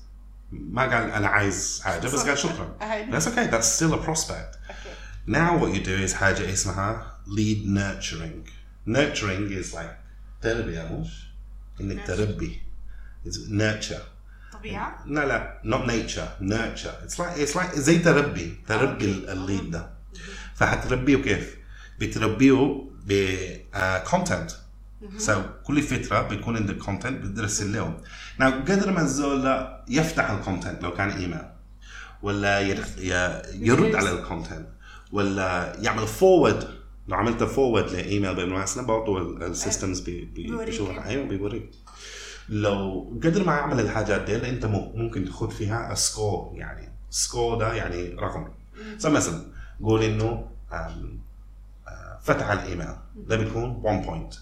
[0.51, 2.77] ما قال أنا عايز حاجة بس قال شكرا.
[3.11, 3.47] that's okay.
[3.51, 4.57] That's still a prospect.
[4.69, 4.93] okay
[5.27, 8.56] now what you do is حاجة اسمها lead nurturing.
[8.87, 9.95] Nurturing is like
[10.41, 11.27] تربيه مش
[11.81, 12.61] انك تربي
[13.25, 14.01] it's nurture.
[14.53, 17.07] طبيعه لا لا not nature nurture.
[17.07, 19.89] It's like it's like زي تربي تربي ال lead ده
[20.55, 21.55] فحتربيه كيف؟
[21.99, 23.13] بتربيه ب
[24.09, 24.51] content
[25.17, 27.97] so كل فترة بيكون عندك content بترسل لهم
[28.39, 31.41] now قدر ما الزول يفتح ال content لو كان ايميل
[32.21, 32.59] ولا
[33.53, 34.67] يرد على ال content
[35.11, 36.76] ولا يعمل forward
[37.07, 39.99] لو عملت forward ل email بالمناسبه برضه ال systems.
[39.99, 41.05] بيشوفها.
[41.07, 41.69] أيوه بيوريك.
[42.49, 48.09] لو قدر ما يعمل الحاجات دي أنت ممكن تاخذ فيها score يعني score ده يعني
[48.09, 48.47] رقم.
[48.99, 49.41] so مثلا
[49.83, 52.87] قول إنه آه، فتح الإيميل.
[53.15, 54.33] ده بيكون 1 point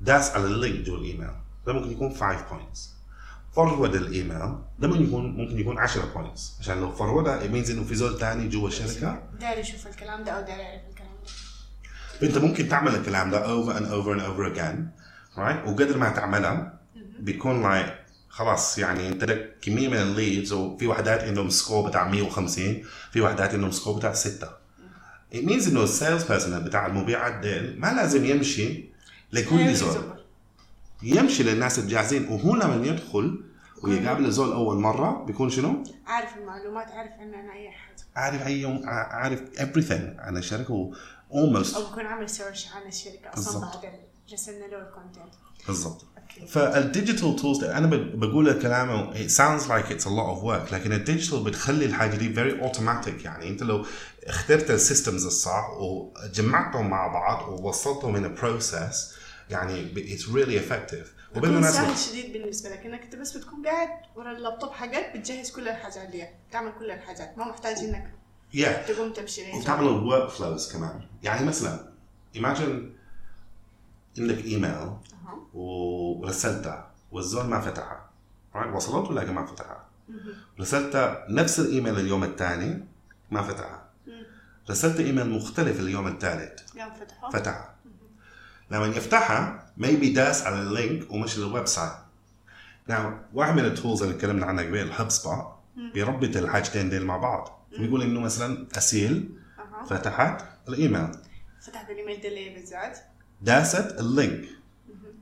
[0.00, 1.28] داس على ال link جوا الايميل
[1.66, 2.96] ده ممكن يكون 5 points
[3.52, 4.38] forward ال email
[4.78, 7.94] ده ممكن يكون ممكن يكون 10 points عشان لو forward ها it means إنه في
[7.94, 9.22] زول ثاني جوا الشركة.
[9.40, 10.82] داري يشوف الكلام ده أو داري يعرف.
[12.20, 14.76] فانت ممكن تعمل الكلام ده over and over and over again
[15.38, 16.78] right وقدر ما تعملها
[17.18, 17.90] بيكون like
[18.28, 23.20] خلاص يعني انت لك كمية من ال leads وفي وحدات عندهم score بتاع 150 في
[23.20, 24.48] وحدات عندهم score بتاع 6
[25.34, 28.84] it means إنه ال sales personnel بتاع المبيعات ديل ما لازم يمشي
[29.32, 30.02] لكل زول.
[31.02, 33.40] يمشي للناس الجاهزين وهو لما يدخل
[33.82, 37.96] ويقابل الزول أول مرة بيكون شنو؟ عارف المعلومات عارف عنه عن أي حاجة.
[38.16, 40.20] عارف أي يوم عارف everything.
[40.20, 40.94] عن الشركة و
[41.30, 43.60] almost أو بكون عامل search عن الشركة أصلا.
[43.60, 43.92] بعد
[44.32, 45.34] رسلنا له ال content
[45.66, 46.04] بالضبط.
[46.48, 50.92] فال digital tools أنا بقول الكلام it sounds like it's a lot of work لكن
[50.92, 53.24] ال digital بتخلي الحاجة دي very automatic.
[53.24, 53.86] يعني أنت لو
[54.26, 58.94] اخترت ال systems الصح وجمعتهم مع بعض ووصلتهم in a process
[59.50, 61.06] يعني really effective.
[61.34, 65.50] بيكون وبالمناسبه سهل شديد بالنسبة لك إنك أنت بس بتكون قاعد ورا اللابتوب حقك بتجهز
[65.50, 67.38] كل الحاجات دي تعمل كل الحاجات.
[67.38, 68.12] ما محتاج إنك
[68.54, 68.88] yeah.
[68.88, 71.00] تقوم تمشي وتعمل ال workflows كمان.
[71.22, 71.92] يعني مثلا
[72.36, 72.96] imagine
[74.18, 74.90] عندك ايميل.
[75.54, 78.10] ورسلتها والزول ما فتحها?
[78.74, 79.88] وصلت ولا ما فتحها؟
[80.60, 82.84] رسلت نفس الإيميل اليوم الثاني
[83.30, 83.90] ما فتحها.
[84.70, 86.60] رسلت إيميل مختلف اليوم الثالث
[87.32, 87.75] فتحها.
[88.70, 91.92] لما يفتحها maybe داس على ال link ومشي لل website.
[92.90, 92.94] Now
[93.34, 95.54] واحد من ال tools اللي اتكلمنا عنها قبل ال HubSpot
[95.94, 97.68] بيربط الحاجتين ديل مع بعض.
[97.78, 99.30] بيقول إنه مثلا أسيل.
[99.88, 101.08] فتحت الإيميل.
[101.60, 102.98] فتح بالايميل ده ليه بالذات؟
[103.42, 104.44] داست ال link.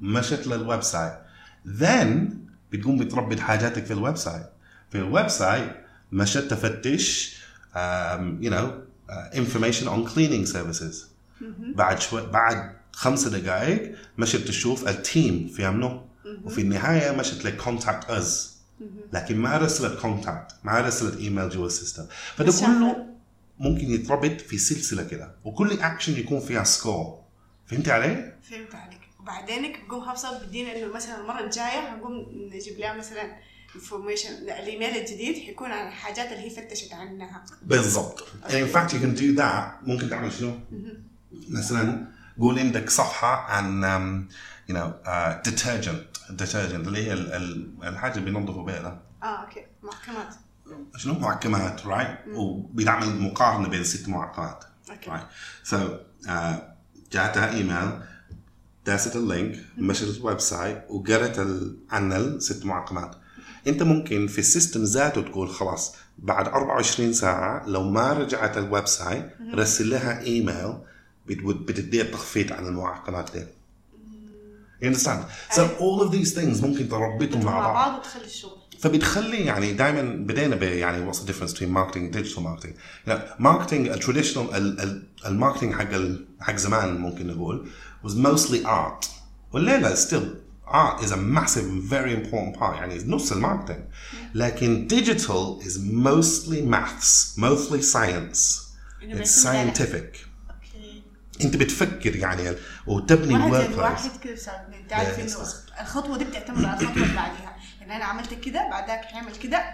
[0.00, 1.14] مشت للويب سايت.
[1.66, 2.35] Then
[2.72, 4.46] بتقوم بتربط حاجاتك في ال website.
[4.90, 5.76] في ال website
[6.12, 7.37] مشت تفتش
[7.74, 8.66] um, you know
[9.11, 10.96] uh, information on cleaning services.
[11.59, 16.02] بعد شوي بعد خمس دقائق مشت تشوف ال team في منو
[16.44, 18.54] وفي النهاية مشت لك contact us
[19.12, 23.07] لكن ما رسلت contact ما رسلت ايميل جوا ال system فده كله
[23.59, 25.35] ممكن يتربط في سلسلة كده.
[25.44, 27.20] وكل اكشن يكون فيها score
[27.66, 29.00] فهمت علي؟ فهمت عليك.
[29.20, 33.37] وبعدين كده بقوم حفصل بدينا إنه مثلا المرة الجاية حنقوم نجيب لها مثلا
[33.74, 37.44] information ال email الجديد حيكون عن الحاجات اللي هي فتشت عنها.
[37.62, 38.24] بالضبط.
[38.48, 39.88] In fact you can do that.
[39.88, 40.59] ممكن تعمل شنو؟
[41.48, 44.27] مثلا قول عندك صفحة عن
[44.70, 49.66] you know uh, detergent detergent اللي هي ال- ال- الحاجة اللي بينظفوا بيها آه أوكي.
[49.83, 50.35] معقمات.
[50.97, 52.29] شنو؟ معقمات right.
[52.35, 55.20] وبيعمل مقارنه بين ست معقمات أوكي.
[55.64, 55.77] So
[56.27, 56.31] uh,
[57.12, 57.90] جاتها إيميل
[58.87, 63.16] داست ال link مشت ال website وقرت ال- عن الست معقمات
[63.66, 68.87] أنت ممكن في ال system ذاته تقول خلاص بعد 24 ساعة لو ما رجعت ال
[68.87, 70.75] website رسل لها إيميل
[71.26, 73.44] بتديها تخفيض عن المعقمات دي
[74.82, 75.24] You understand?
[75.56, 79.72] So all of these things ممكن تربطهم مع مع بعض بعض وتخلي الشغل فبتخلي يعني
[79.72, 82.72] دائما بدينا ب يعني what's the difference between marketing and digital marketing؟
[83.06, 87.68] يعني marketing a traditional ال- ال- ال marketing حق ال- حق زمان ممكن نقول
[88.06, 89.08] was mostly art
[89.52, 90.24] والليله still
[90.68, 93.80] art is a massive and very important part يعني نص ال marketing
[94.34, 98.60] لكن digital is mostly maths mostly science
[99.02, 100.23] it's scientific
[101.40, 105.18] انت بتفكر يعني وتبني زائد واحد كده Yes.
[105.18, 109.64] انه الخطوة دي بتعتمد على الخطوة اللي بعدها يعني أنا عملت كده بعدك حيعمل كده.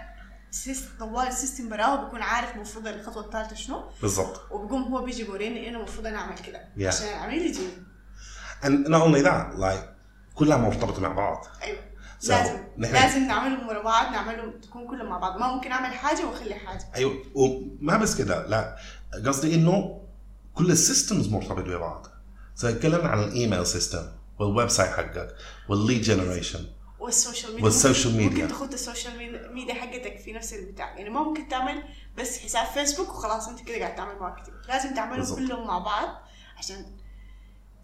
[0.99, 3.83] طوال ال system براه بيكون عارف المفروض الخطوة الثالثه شنو.
[4.01, 4.51] بالضبط.
[4.51, 6.59] وبيقوم هو بيجي يوريني إنه المفروض أنا أعمل كده.
[6.77, 6.85] Yeah.
[6.87, 7.59] عشان العميل يجي.
[8.63, 9.85] And not only that like
[10.35, 11.45] كلها مرتبطة مع بعض.
[11.63, 11.79] أيوه.
[12.21, 12.57] So, لازم.
[12.77, 15.39] نحن- لازم نعملهم ورا بعض نعملهم تكون كلهم مع بعض.
[15.39, 16.83] ما ممكن أعمل حاجة وأخلي حاجة.
[16.95, 17.13] أيوه.
[17.35, 18.77] وما بس كده لا.
[19.25, 20.00] قصدي إنه
[20.55, 22.07] كل ال systems مرتبط ببعض.
[22.63, 24.07] اتكلمنا عن ال email system
[24.39, 25.35] وال website حقك
[25.69, 26.65] وال lead generation
[26.99, 27.65] وال social media.
[27.65, 28.43] وال social ممكن- ميديا.
[28.43, 29.13] ممكن تاخد ال social
[29.53, 30.97] media- حقتك في نفس البتاع.
[30.97, 31.83] يعني ما ممكن تعمل
[32.17, 35.35] بس حساب فيسبوك وخلاص أنت كده قاعد تعمل marketing لازم تعملهم.
[35.35, 36.07] كلهم مع بعض
[36.57, 36.85] عشان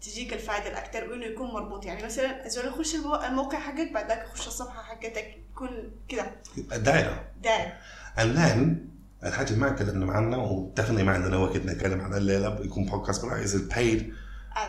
[0.00, 1.84] تجيك الفائده الاكثر وإنه يكون مربوط.
[1.84, 6.30] يعني مثلا الزول يخش المو- الموقع حقك بعد ذاك يخش الصفحة حقتك يكون كده.
[6.72, 7.72] الدائره داير
[8.16, 8.88] and then
[9.24, 13.54] الحاجة اللي ما تكلمنا عنها ودفني ما عندنا وقت نتكلم عنها الليلة بيكون بودكاست برايز
[13.54, 14.14] البيد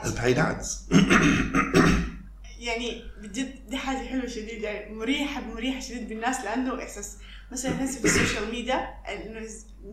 [0.05, 0.87] البيد ادز
[2.59, 7.17] يعني بجد دي حاجة حلوة شديد يعني مريحه مريحة شديد بالناس لأنه إحساس
[7.51, 8.89] مثلا نحس في السوشيال ميديا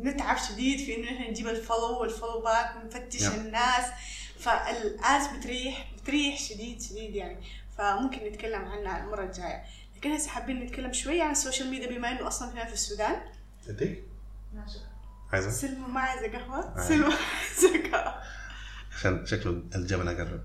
[0.03, 3.33] نتعب شديد في إنه إحنا نجيب ال follow وال follow back ونفتش Yeah.
[3.33, 3.85] الناس.
[4.41, 7.37] فال ads بتريح بتريح شديد شديد يعني.
[7.79, 9.63] فممكن نتكلم عنها المرة الجاية.
[9.97, 13.17] لكن هسه حابين نتكلم شوية عن ال social media بما إنه أصلا هنا في السودان.
[15.33, 16.89] عايزة؟ سلمى ما عايزة قهوة.
[16.89, 18.15] سلمى عايزة قهوة.
[18.97, 20.41] عشان شكله الجبل قرب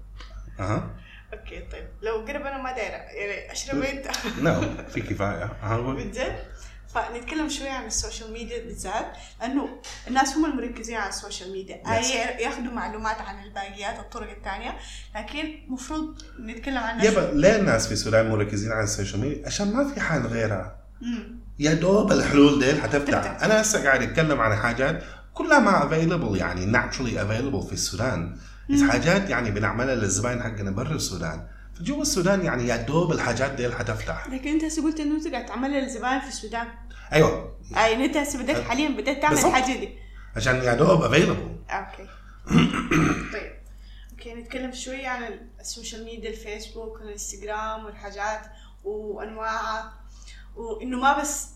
[0.59, 0.95] أها.
[1.33, 1.87] أوكي طيب.
[2.01, 2.95] لو قرب أنا ما دايرة.
[2.95, 4.07] يعني أشرب أنت.
[4.43, 5.45] لا في كفاية.
[5.93, 6.51] بجد
[6.93, 11.83] فنتكلم شوية عن ال social media بالذات لأنه الناس هم المركزين على ال social media.
[11.83, 12.15] Yes.
[12.41, 14.77] ياخذوا معلومات عن الباقيات الطرق الثانية
[15.15, 19.73] لكن المفروض نتكلم عنها يبا ليه الناس في السودان مركزين على ال social media؟ عشان
[19.73, 20.77] ما في حل غيرها.
[21.01, 21.39] مم.
[21.61, 23.21] يا دوب الحلول ديل حتفتح.
[23.21, 23.43] تفتح.
[23.43, 28.37] أنا هسه قاعد أتكلم عن حاجات كلها ما available يعني naturally available في السودان.
[28.69, 31.47] بس حاجات يعني بنعملها للزباين حقنا برا السودان.
[31.73, 34.27] فجوا السودان يعني يا دوب الحاجات ديل حتفتح.
[34.27, 36.67] لكن أنت هسه قلت إنه أنت قاعد تعملها للزبائن في السودان.
[37.13, 37.57] أيوه.
[37.71, 39.37] إن أنت هسه بدأت حاليا بدأت تعمل.
[39.37, 39.89] الحاجة دي.
[40.35, 42.07] عشان يا دوب available أوكي.
[43.33, 43.51] طيب.
[44.11, 48.41] أوكي نتكلم شوية عن ال social media الفيسبوك والانستغرام والحاجات
[48.83, 50.00] وأنواعها.
[50.55, 51.47] وإنه ما بس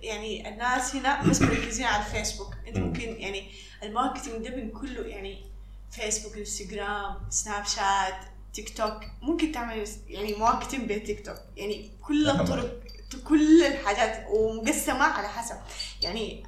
[0.00, 2.54] يعني الناس هنا بس مركزين على الفيسبوك.
[2.68, 2.84] أنت مم.
[2.84, 3.50] ممكن يعني
[3.82, 5.44] ال marketing ده من كله يعني
[5.90, 8.14] فيسبوك إنستغرام سناب شات
[8.54, 9.00] تيك توك.
[9.22, 11.36] ممكن تعمل يعني marketing بتيك توك.
[11.56, 12.30] يعني كل.
[12.30, 12.80] الطرق
[13.24, 15.56] كل الحاجات ومقسمة على حسب.
[16.02, 16.42] يعني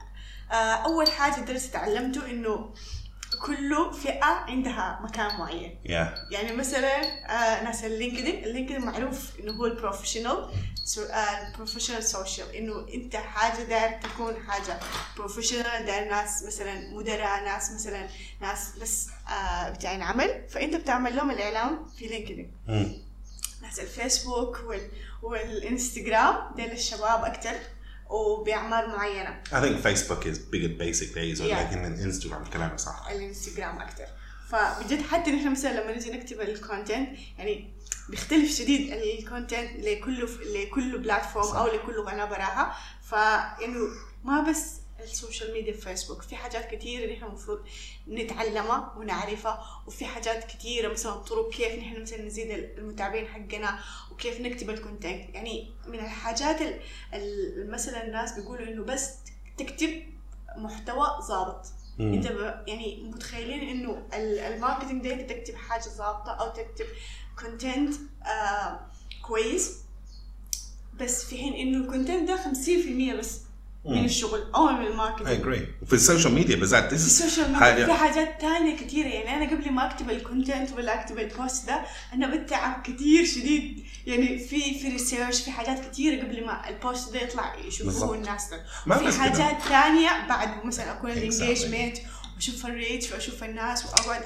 [0.50, 2.70] آه، أول حاجة درست تعلمته إنه
[3.46, 5.78] كل فئة عندها مكان معين.
[5.84, 10.50] يا يعني مثلا آه ناس اللينكدين اللينكدين معروف إنه هو ال professional
[10.98, 14.80] ال professional social إنه أنت حاجة داير تكون حاجة.
[15.16, 18.08] professional داير ناس مثلا مدراء ناس مثلا
[18.40, 22.52] ناس بس آه بتاعين عمل فأنت بتعمل لهم الاعلان في لينكدين
[23.62, 24.90] ناس الفيسبوك وال
[25.22, 27.54] والإنستغرام ده للشباب أكتر
[28.10, 29.42] وبأعمار معينة.
[29.46, 31.42] I think Facebook is basic these days Yeah.
[31.42, 33.08] ولكن الانستغرام كلامك صح.
[33.10, 34.04] الإنستغرام أكتر.
[34.48, 37.72] فبجد حتى نحن مثلا لما نجي نكتب ال content يعني
[38.08, 38.92] بيختلف شديد.
[38.92, 43.88] ال content لكل لكل platform أو لكل قناه براها فانه
[44.24, 47.60] ما بس ال social media في فيسبوك في حاجات كثيره نحن المفروض
[48.08, 53.78] نتعلمها ونعرفها وفي حاجات كثيره مثلا طرق كيف نحن مثلا نزيد المتابعين حقنا
[54.12, 56.60] وكيف نكتب ال content يعني من الحاجات
[57.14, 59.10] ال مثلا الناس بيقولوا إنه بس
[59.58, 60.02] تكتب
[60.56, 61.66] محتوى ظابط.
[62.00, 62.24] أنت
[62.66, 66.86] يعني متخيلين إنه ال marketing ده تكتب حاجة ظابطة أو تكتب
[67.40, 67.94] content
[68.26, 68.80] آه
[69.22, 69.72] كويس
[71.00, 72.36] بس في حين إنه ال content ده
[73.16, 73.40] 50% بس
[73.84, 77.03] من الشغل أو من ال marketing، I agree وفي ال social media بالذات في ال
[77.03, 81.18] social media في حاجات ثانية كثيره يعني أنا قبل ما أكتب ال content ولا أكتب
[81.18, 83.84] ال post ده أنا بتعب كثير شديد.
[84.06, 88.50] يعني في في research في حاجات كثيره قبل ما ال post ده يطلع يشوفوه الناس.
[88.86, 91.98] ده في حاجات ثانية بعد مثلا أكون ال engagement
[92.40, 94.22] وأشوف ال reach وأشوف الناس وأقعد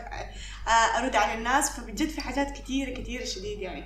[0.98, 3.84] أرد على الناس فبجد في حاجات كثيره كثيره شديد يعني.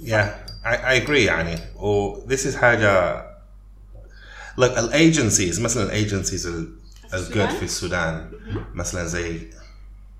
[0.00, 0.28] Yeah,
[0.64, 1.58] I, I agree يعني.
[1.74, 3.22] و this is حاجة
[4.60, 6.46] like ال agencies مثلا ال agencies
[7.14, 8.30] ال good في السودان؟
[8.74, 9.40] مثلا زي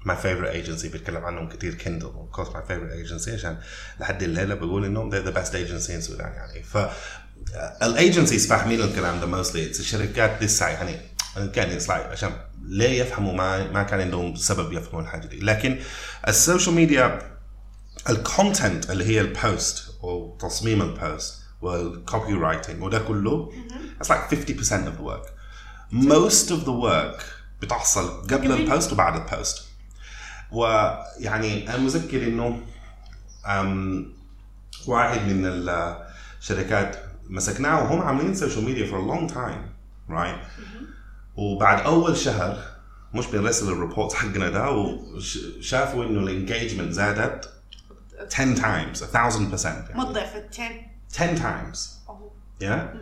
[0.08, 3.58] my favorite agency بيتكلم عنهم كثير كندل of course my favorite agency عشان
[4.00, 6.62] لحد الليلة بقول إنهم they're the best agency in السودان يعني.
[6.62, 6.78] ف
[7.82, 9.56] ال agencies فاهمين الكلام ده mostly.
[9.56, 11.15] الشركات لسه يعني
[11.54, 12.30] كان like عشان
[12.62, 15.40] ليه يفهموا ما ما كان عندهم سبب يفهموا الحاجة دي.
[15.40, 15.78] لكن
[16.28, 17.36] ال social media
[18.10, 23.52] ال content اللي هي ال post أو تصميم ال post وال copywriting وده كله
[24.02, 25.30] it's like 50% of the work.
[25.92, 27.22] Most of the work
[27.62, 29.64] بتحصل قبل ال post وبعد ال post
[30.52, 32.60] ويعني أنا مذكر إنه
[34.86, 35.46] واحد من
[36.40, 36.96] الشركات
[37.28, 39.62] مسكناه وهم عاملين social media for a long time
[40.10, 40.38] right
[41.36, 42.58] وبعد أول شهر
[43.14, 47.52] مش بنرسل ال report حقنا ده وشافوا إنه ال engagement زادت
[48.32, 49.94] 10 times 1000% يعني.
[49.94, 50.74] ما ضعفت 10
[51.14, 51.78] 10 times
[52.62, 52.96] yeah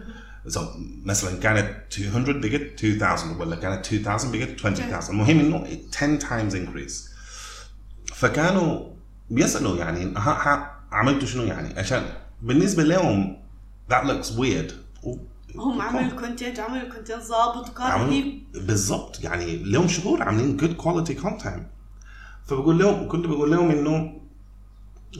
[0.54, 0.60] so
[1.04, 5.66] مثلا كانت 200 بقت 2000 ولا كانت 2000 بقت 20000 المهم إنه
[5.96, 7.14] 10 times increase.
[8.14, 8.90] فكانوا
[9.30, 12.02] بيسألوا يعني ها ها عملتوا شنو يعني؟ عشان
[12.42, 13.36] بالنسبة لهم
[13.90, 14.72] that looks weird.
[15.56, 21.66] هم عملوا content عملوا content ظابط وكان بالضبط يعني لهم شهور عاملين good quality content
[22.46, 24.20] فبقول لهم كنت بقول لهم إنه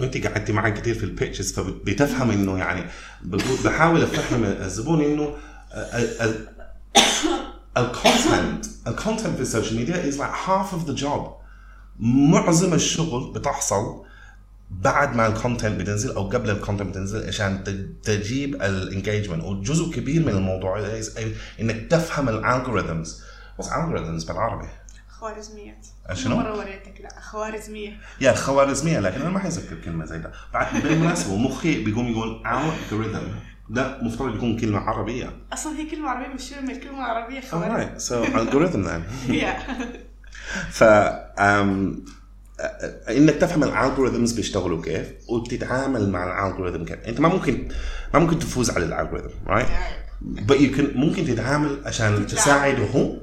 [0.01, 2.91] وانت قعدتي معي كثير في ال pitches فبتفهم إنه يعني
[3.65, 5.35] بحاول أفهم الزبون إنه
[7.77, 11.35] ال content ال content في ال social media is like half of the job
[11.99, 14.04] معظم الشغل بتحصل
[14.83, 17.65] بعد ما ال content بتنزل أو قبل ال content بتنزل عشان
[18.03, 20.99] تجيب ال engagement وجزء كبير من الموضوع
[21.61, 23.23] إنك تفهم ال algorithms
[23.59, 24.69] بس algorithms بالعربي.
[25.09, 27.01] خوارزميات شنو؟ مرة وريتك.
[27.01, 27.99] لا خوارزمية.
[28.21, 30.33] يا الخوارزمية لكن أنا ما حيذكر كلمة زي ده.
[30.55, 33.25] بعد بالمناسبة مخي بيقوم يقول algorithm.
[33.71, 35.31] ده مفترض يكون كلمة عربية.
[35.53, 39.03] أصلا هي كلمة عربية مشهورة من الكلمة العربية خوارزم algorithm then.
[39.43, 39.73] Yeah.
[40.71, 40.85] ف
[41.39, 41.71] um,
[43.09, 46.99] إنك تفهم ال algorithms بيشتغلوا كيف وتتعامل مع ال algorithm كيف.
[46.99, 47.69] أنت ما ممكن
[48.15, 49.69] ما ممكن تفوز على ال algorithm right
[50.77, 53.17] can ممكن تتعامل عشان تساعده هو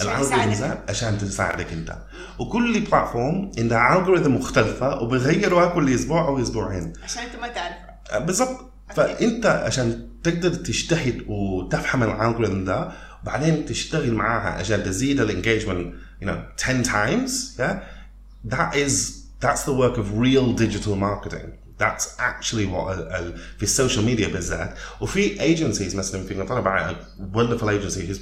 [0.00, 1.96] ال algorithm عشان تساعدك أنت.
[2.38, 6.92] وكل platform عندها algorithm مختلفة وبيغيروها كل أسبوع أو أسبوعين.
[7.04, 8.72] عشان أنت ما تعرف بالضبط.
[8.94, 15.94] فأنت عشان تقدر تجتهد وتفهم ال algorithm ده وبعدين تشتغل معاها عشان تزيد ال engagement
[16.22, 17.76] you know 10 times yeah
[18.44, 21.58] that is that's the work of real digital marketing.
[21.78, 26.96] That's actually what ال, ال, في ال social media بالذات وفي agencies مثلا في انجلترا
[27.34, 28.16] wonderful agencies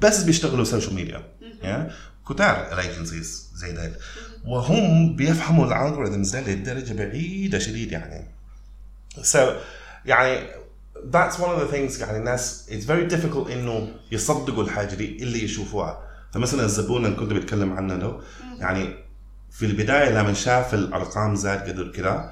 [0.00, 1.22] بس بيشتغلوا social media
[1.62, 1.92] yeah?
[2.28, 3.92] كتار ال agencies زي ده
[4.46, 8.26] وهم بيفهموا ال algorithms ده لدرجه بعيده شديد يعني
[9.22, 9.38] so
[10.06, 10.48] يعني
[11.10, 15.44] that's one of the things يعني الناس it's very difficult انه يصدقوا الحاجة دي اللي
[15.44, 16.08] يشوفوها.
[16.32, 18.16] فمثلا الزبون اللي كنت بتكلم عنه ده
[18.58, 18.94] يعني
[19.54, 22.30] في البداية لما شاف الأرقام زاد قدر كده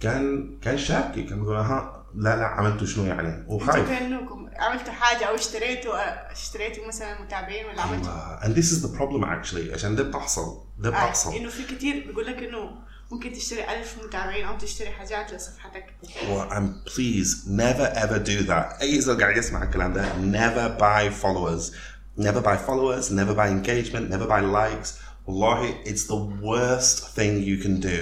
[0.00, 3.88] كان كان شاكي كان بيقول ها لا لا عملتوا شنو يعني؟ وخايف.
[3.88, 9.24] كأنكم عملتوا حاجة أو اشتريتوا اشتريتوا مثلا متابعين ولا عملتوا and this is the problem
[9.24, 11.34] actually عشان ده بتحصل ده بتحصل.
[11.34, 12.70] إنه في كثير بيقول لك إنه
[13.10, 15.84] ممكن تشتري ألف متابعين أو تشتري حاجات لصفحتك.
[16.04, 18.80] Well, I'm please never ever do that.
[18.80, 21.72] أي زول قاعد يسمع الكلام ده never buy followers.
[22.20, 25.07] Never buy followers never buy engagement never buy likes.
[25.28, 27.96] والله it's the worst thing you can do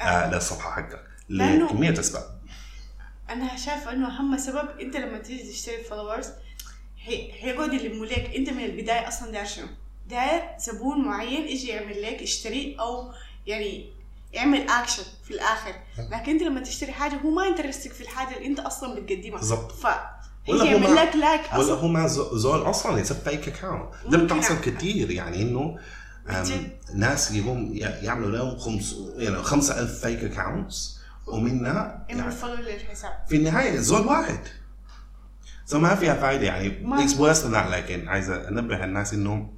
[0.00, 2.24] uh, للصفحة حقك لكمية أسباب.
[3.30, 6.28] أنا شايفه إنه أهم سبب أنت لما تيجي تشتري فولورز
[7.04, 8.30] هيقعد يلموا لك.
[8.36, 9.66] أنت من البداية أصلا داير شنو؟
[10.08, 13.12] داير زبون معين يجي يعمل لك يشتري أو
[13.46, 13.90] يعني
[14.32, 15.74] يعمل اكشن في الآخر.
[15.98, 19.38] لكن أنت لما تشتري حاجة هو ما interested في الحاجة اللي أنت أصلا بتقدمها.
[19.38, 19.72] بالضبط.
[19.72, 19.86] ف
[20.48, 21.74] ولا هو لك like ولا أصلا.
[21.74, 24.60] هو ما زول أصلا it's fake account ده بتحصل.
[24.60, 25.78] كثير يعني إنه.
[26.94, 32.30] ناس يقوم يعملوا لهم خمس يعني 5000 fake accounts ومنها يعني
[33.28, 34.38] في النهاية زول واحد.
[35.66, 37.02] So ما فيها فايدة يعني.
[37.04, 39.52] it's worse لكن عايز أنبه الناس إنه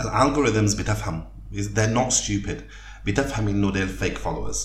[0.00, 1.24] ال algorithms بتفهم.
[1.54, 2.62] They're not stupid.
[3.06, 4.58] بتفهم إنه they're fake followers.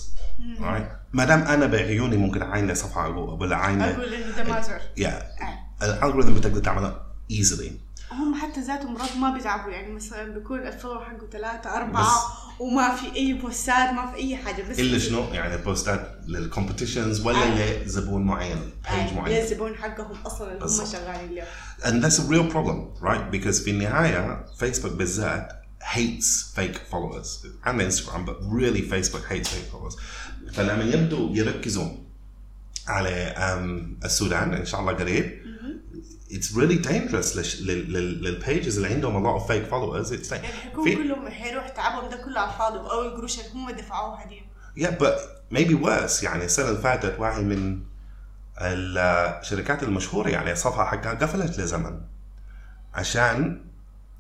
[0.60, 0.98] right.
[1.14, 4.62] ما دام أنا بعيوني ممكن أعاين لصفحة أقول- ولا أعاين ل- أقول إنه ده ما
[4.62, 4.82] زر.
[4.98, 5.22] Yeah.
[5.84, 7.72] ال algorithm بتقدر تعملها easily.
[8.12, 12.08] هم حتى ذاتهم مرات ما بيتعبوا يعني مثلا بيكون ال follow حقه ثلاثة أربعة
[12.60, 17.26] وما في أي بوستات ما في أي حاجة بس الا شنو يعني بوستات لل competitions
[17.26, 17.84] ولا آه.
[17.84, 20.86] لزبون معين page آه، معين للزبون حقهم أصلا اللي هم.
[20.86, 21.46] شغالين له
[21.84, 23.32] and that's a real problem right?
[23.36, 25.52] Because في النهاية فيسبوك بالذات
[25.96, 27.30] hates fake followers.
[27.66, 29.96] And Instagram but really Facebook hates fake followers.
[30.54, 31.90] فلما يبدوا يركزوا
[32.88, 33.36] على
[34.06, 35.48] السودان إن شاء الله قريب
[36.30, 40.12] it's really dangerous للش- لل- لل- للبيجز اللي عندهم a lot of fake followers.
[40.12, 43.50] It's like يعني حيكون في- كلهم حيروح تعبهم ده كله على الفاضي أو القروش اللي
[43.54, 44.42] هم دفعوها دي.
[44.84, 45.20] Yeah, but
[45.58, 46.24] maybe worse.
[46.24, 47.80] يعني السنة اللي فاتت واحد من
[48.62, 52.02] الشركات المشهورة يعني الصفحة حقها قفلت لزمن.
[52.94, 53.62] عشان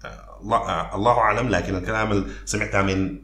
[0.06, 3.20] آه، الله آه، الله أعلم لكن الكلام اللي سمعته من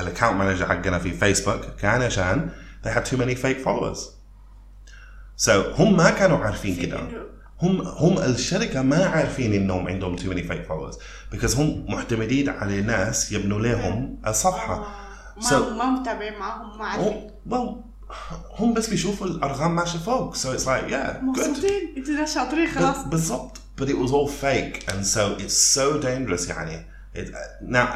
[0.00, 2.50] ال account manager حقنا في فيسبوك كان عشان
[2.84, 3.98] they had too many fake followers.
[5.46, 6.98] So هم ما كانوا عارفين في كده.
[6.98, 10.96] إنه- هم هم الشركة ما عارفين انهم عندهم too many fake followers
[11.34, 14.74] because هم معتمدين على ناس يبنوا لهم الصفحة.
[14.74, 17.30] آه، So- ما ما متابعين معاهم ما عارفين.
[18.58, 20.34] هم بس بيشوفوا الأرقام ماشية فوق.
[20.36, 21.22] It's like yeah good.
[21.24, 21.94] مبسوطين.
[21.96, 22.96] أنتوا ناس شاطرين خلاص.
[22.98, 23.56] بال- بالضبط.
[23.80, 24.90] But it was all fake.
[24.92, 26.86] And so it's so dangerous يعني.
[27.16, 27.28] It,
[27.62, 27.88] now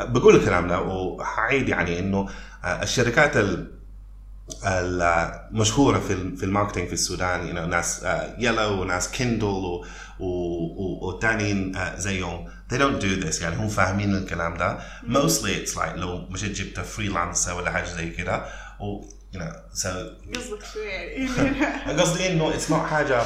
[0.00, 3.77] بقول الكلام ده وحعيد يعني إنه uh, الشركات ال
[4.64, 8.06] المشهوره في في الماركتينج في السودان you know, ناس
[8.38, 9.84] يلو وناس كيندل و-
[10.20, 12.50] و- والتانيين uh, زيهم.
[12.72, 14.78] They don't do this يعني هم فاهمين الكلام ده.
[15.08, 18.44] mostly it's like لو مشيت جبت freelancer ولا حاجة زي كده
[18.80, 19.02] و
[19.34, 19.86] you know so
[20.36, 21.28] قصدك شو يعني؟
[22.02, 23.22] قصدي إنه it's not حاجة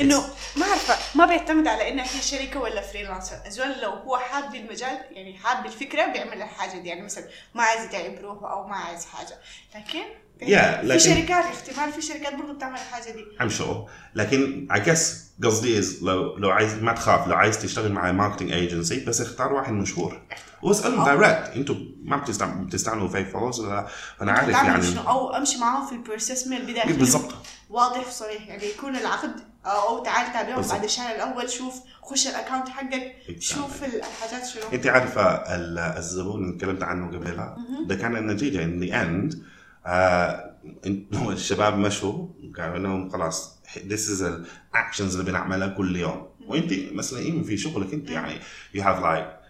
[0.00, 0.20] إنه
[0.56, 4.98] ما اعرفه ما بيعتمد على انها هي شركة ولا freelancer الزول لو هو حاب المجال
[5.10, 6.88] يعني حاب الفكرة بيعمل الحاجة دي.
[6.88, 9.36] يعني مثلا ما عايز يتعب روحه أو ما عايز حاجة.
[9.74, 10.02] لكن
[10.40, 13.24] Yeah, في لكن- شركات احتمال في شركات برضه بتعمل الحاجة دي.
[13.40, 13.90] I'm sure.
[14.14, 15.00] لكن I guess
[15.44, 19.72] قصدي لو لو عايز ما تخاف لو عايز تشتغل مع marketing agency بس اختار واحد
[19.72, 20.20] مشهور.
[20.62, 23.86] واسألهم direct أنتم ما بتستعملوا بتستعملوا fake follows ولا
[24.22, 26.92] أنا عارف يعني شنو؟ أو أمشي معاهم في ال process من البداية.
[26.94, 27.34] بالضبط.
[27.70, 29.32] واضح وصريح يعني يكون العقد
[29.66, 30.68] أو تعال تابعهم.
[30.68, 33.14] بعد الشهر الأول شوف خش ال account حقك.
[33.38, 34.62] شوف الحاجات شنو.
[34.72, 37.56] أنت عارفة ال- الزبون اللي تكلمت عنه قبلها؟
[37.86, 39.42] ده كان النتيجة in the end
[41.32, 42.28] الشباب مشوا
[42.58, 46.28] قالوا لهم خلاص this is ال actions اللي بنعملها كل يوم.
[46.46, 48.40] وإنت مثلا إيه في شغلك إنت يعني
[48.76, 49.44] you have like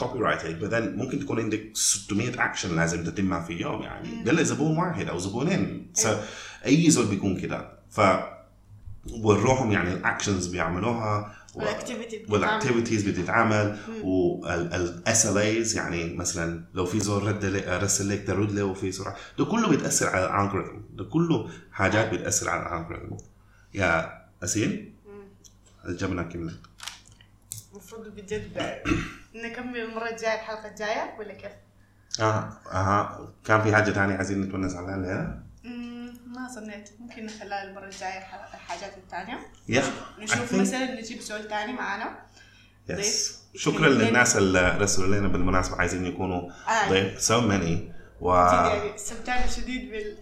[0.00, 4.24] copywriting but then ممكن تكون عندك 600 اكشن لازم تتمها في يوم يعني.
[4.26, 5.92] قال لي زبون واحد أو زبونين.
[5.98, 6.08] so
[6.66, 7.78] أي زول بيكون كده.
[7.90, 8.00] ف
[9.10, 11.34] وروهم يعني ال actions بيعملوها.
[12.28, 13.78] وال activities بتتعمل.
[14.04, 19.16] وال SLAs يعني مثلا لو في زول رد لي- رسل لك ترد له وفي سرعة.
[19.38, 23.16] ده كله بيتأثر على ال algorithm ده كله حاجات بتأثر على ال algorithm
[23.74, 24.92] يا أسيل؟
[25.88, 26.60] الجبنه كملت
[27.72, 28.58] المفروض بجد
[29.44, 31.52] نكمل المرة الجاية الحلقة الجاية ولا كيف؟
[32.20, 35.42] آه آه كان في حاجة ثانية عايزين نتونس عليها؟ الليلة
[36.30, 39.38] ما ظنيت ممكن نخليها المرة الجاية الح- الحاجات الثانية.
[39.68, 39.82] Yeah
[40.18, 42.18] نشوف مثلا نجيب سؤال ثاني معانا.
[42.88, 43.62] yes ضيف.
[43.62, 43.88] شكرا.
[43.88, 45.76] للناس اللي رسلوا لنا بالمناسبة.
[45.76, 46.88] عايزين يكونوا آه.
[46.90, 47.20] ضيف.
[47.22, 50.16] so many و يعني استمتعنا شديد بال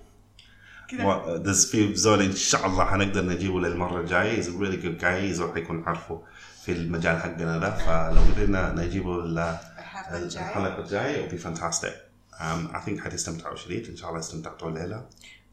[0.88, 4.38] كذا في زول إن شاء الله حنقدر نجيبه للمرة الجاية.
[4.38, 6.22] is really good guy زول حيكون عارفه
[6.64, 7.70] في المجال حقنا ده.
[7.76, 10.44] فلو قدرنا نجيبه الحلقة الجاية.
[10.48, 11.28] الحلقة الجاية.
[11.28, 11.92] It'll be fantastic.
[12.40, 13.88] Um, I think حتستمتعوا شديد.
[13.88, 15.06] إن شاء الله استمتعتوا الليلة.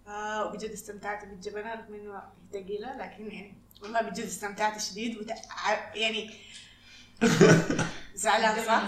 [0.08, 2.22] آه وبجد استمتعت بالجبنة رغم إنه
[2.54, 5.18] ثقيلة لكن يعني والله بجد استمتعت شديد.
[5.18, 5.28] وت...
[5.96, 6.30] يعني
[8.16, 8.82] زعلان صح؟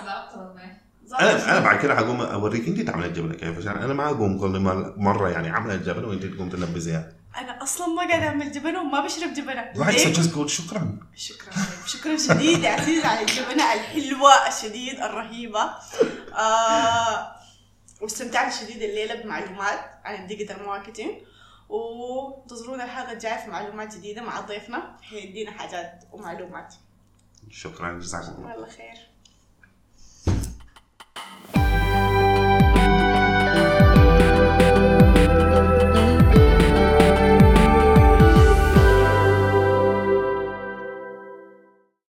[1.19, 2.67] أنا أنا بعد كده حقوم أوريك.
[2.67, 6.25] انت تعمل الجبنة كيف؟ عشان أنا ما أقوم كل مر- مرة يعني عامله الجبنة وانت
[6.25, 10.97] تقوم تنبذيها أنا أصلا ما قاعدة أعمل جبنة وما بشرب so just go شكرا.
[11.15, 11.51] شكرا.
[11.85, 12.63] شكرا شديد.
[12.63, 15.61] يا عزيز على الجبنة الحلوة الشديد الرهيبة.
[16.37, 17.36] آه
[18.01, 21.21] واستمتعنا شديد الليلة بمعلومات عن ال digital marketing
[21.69, 26.75] وانتظرونا الحلقة الجاية في معلومات جديدة مع ضيفنا حيدينا حاجات ومعلومات.
[27.49, 28.67] شكرا جزاكم الله.
[28.69, 29.07] خير.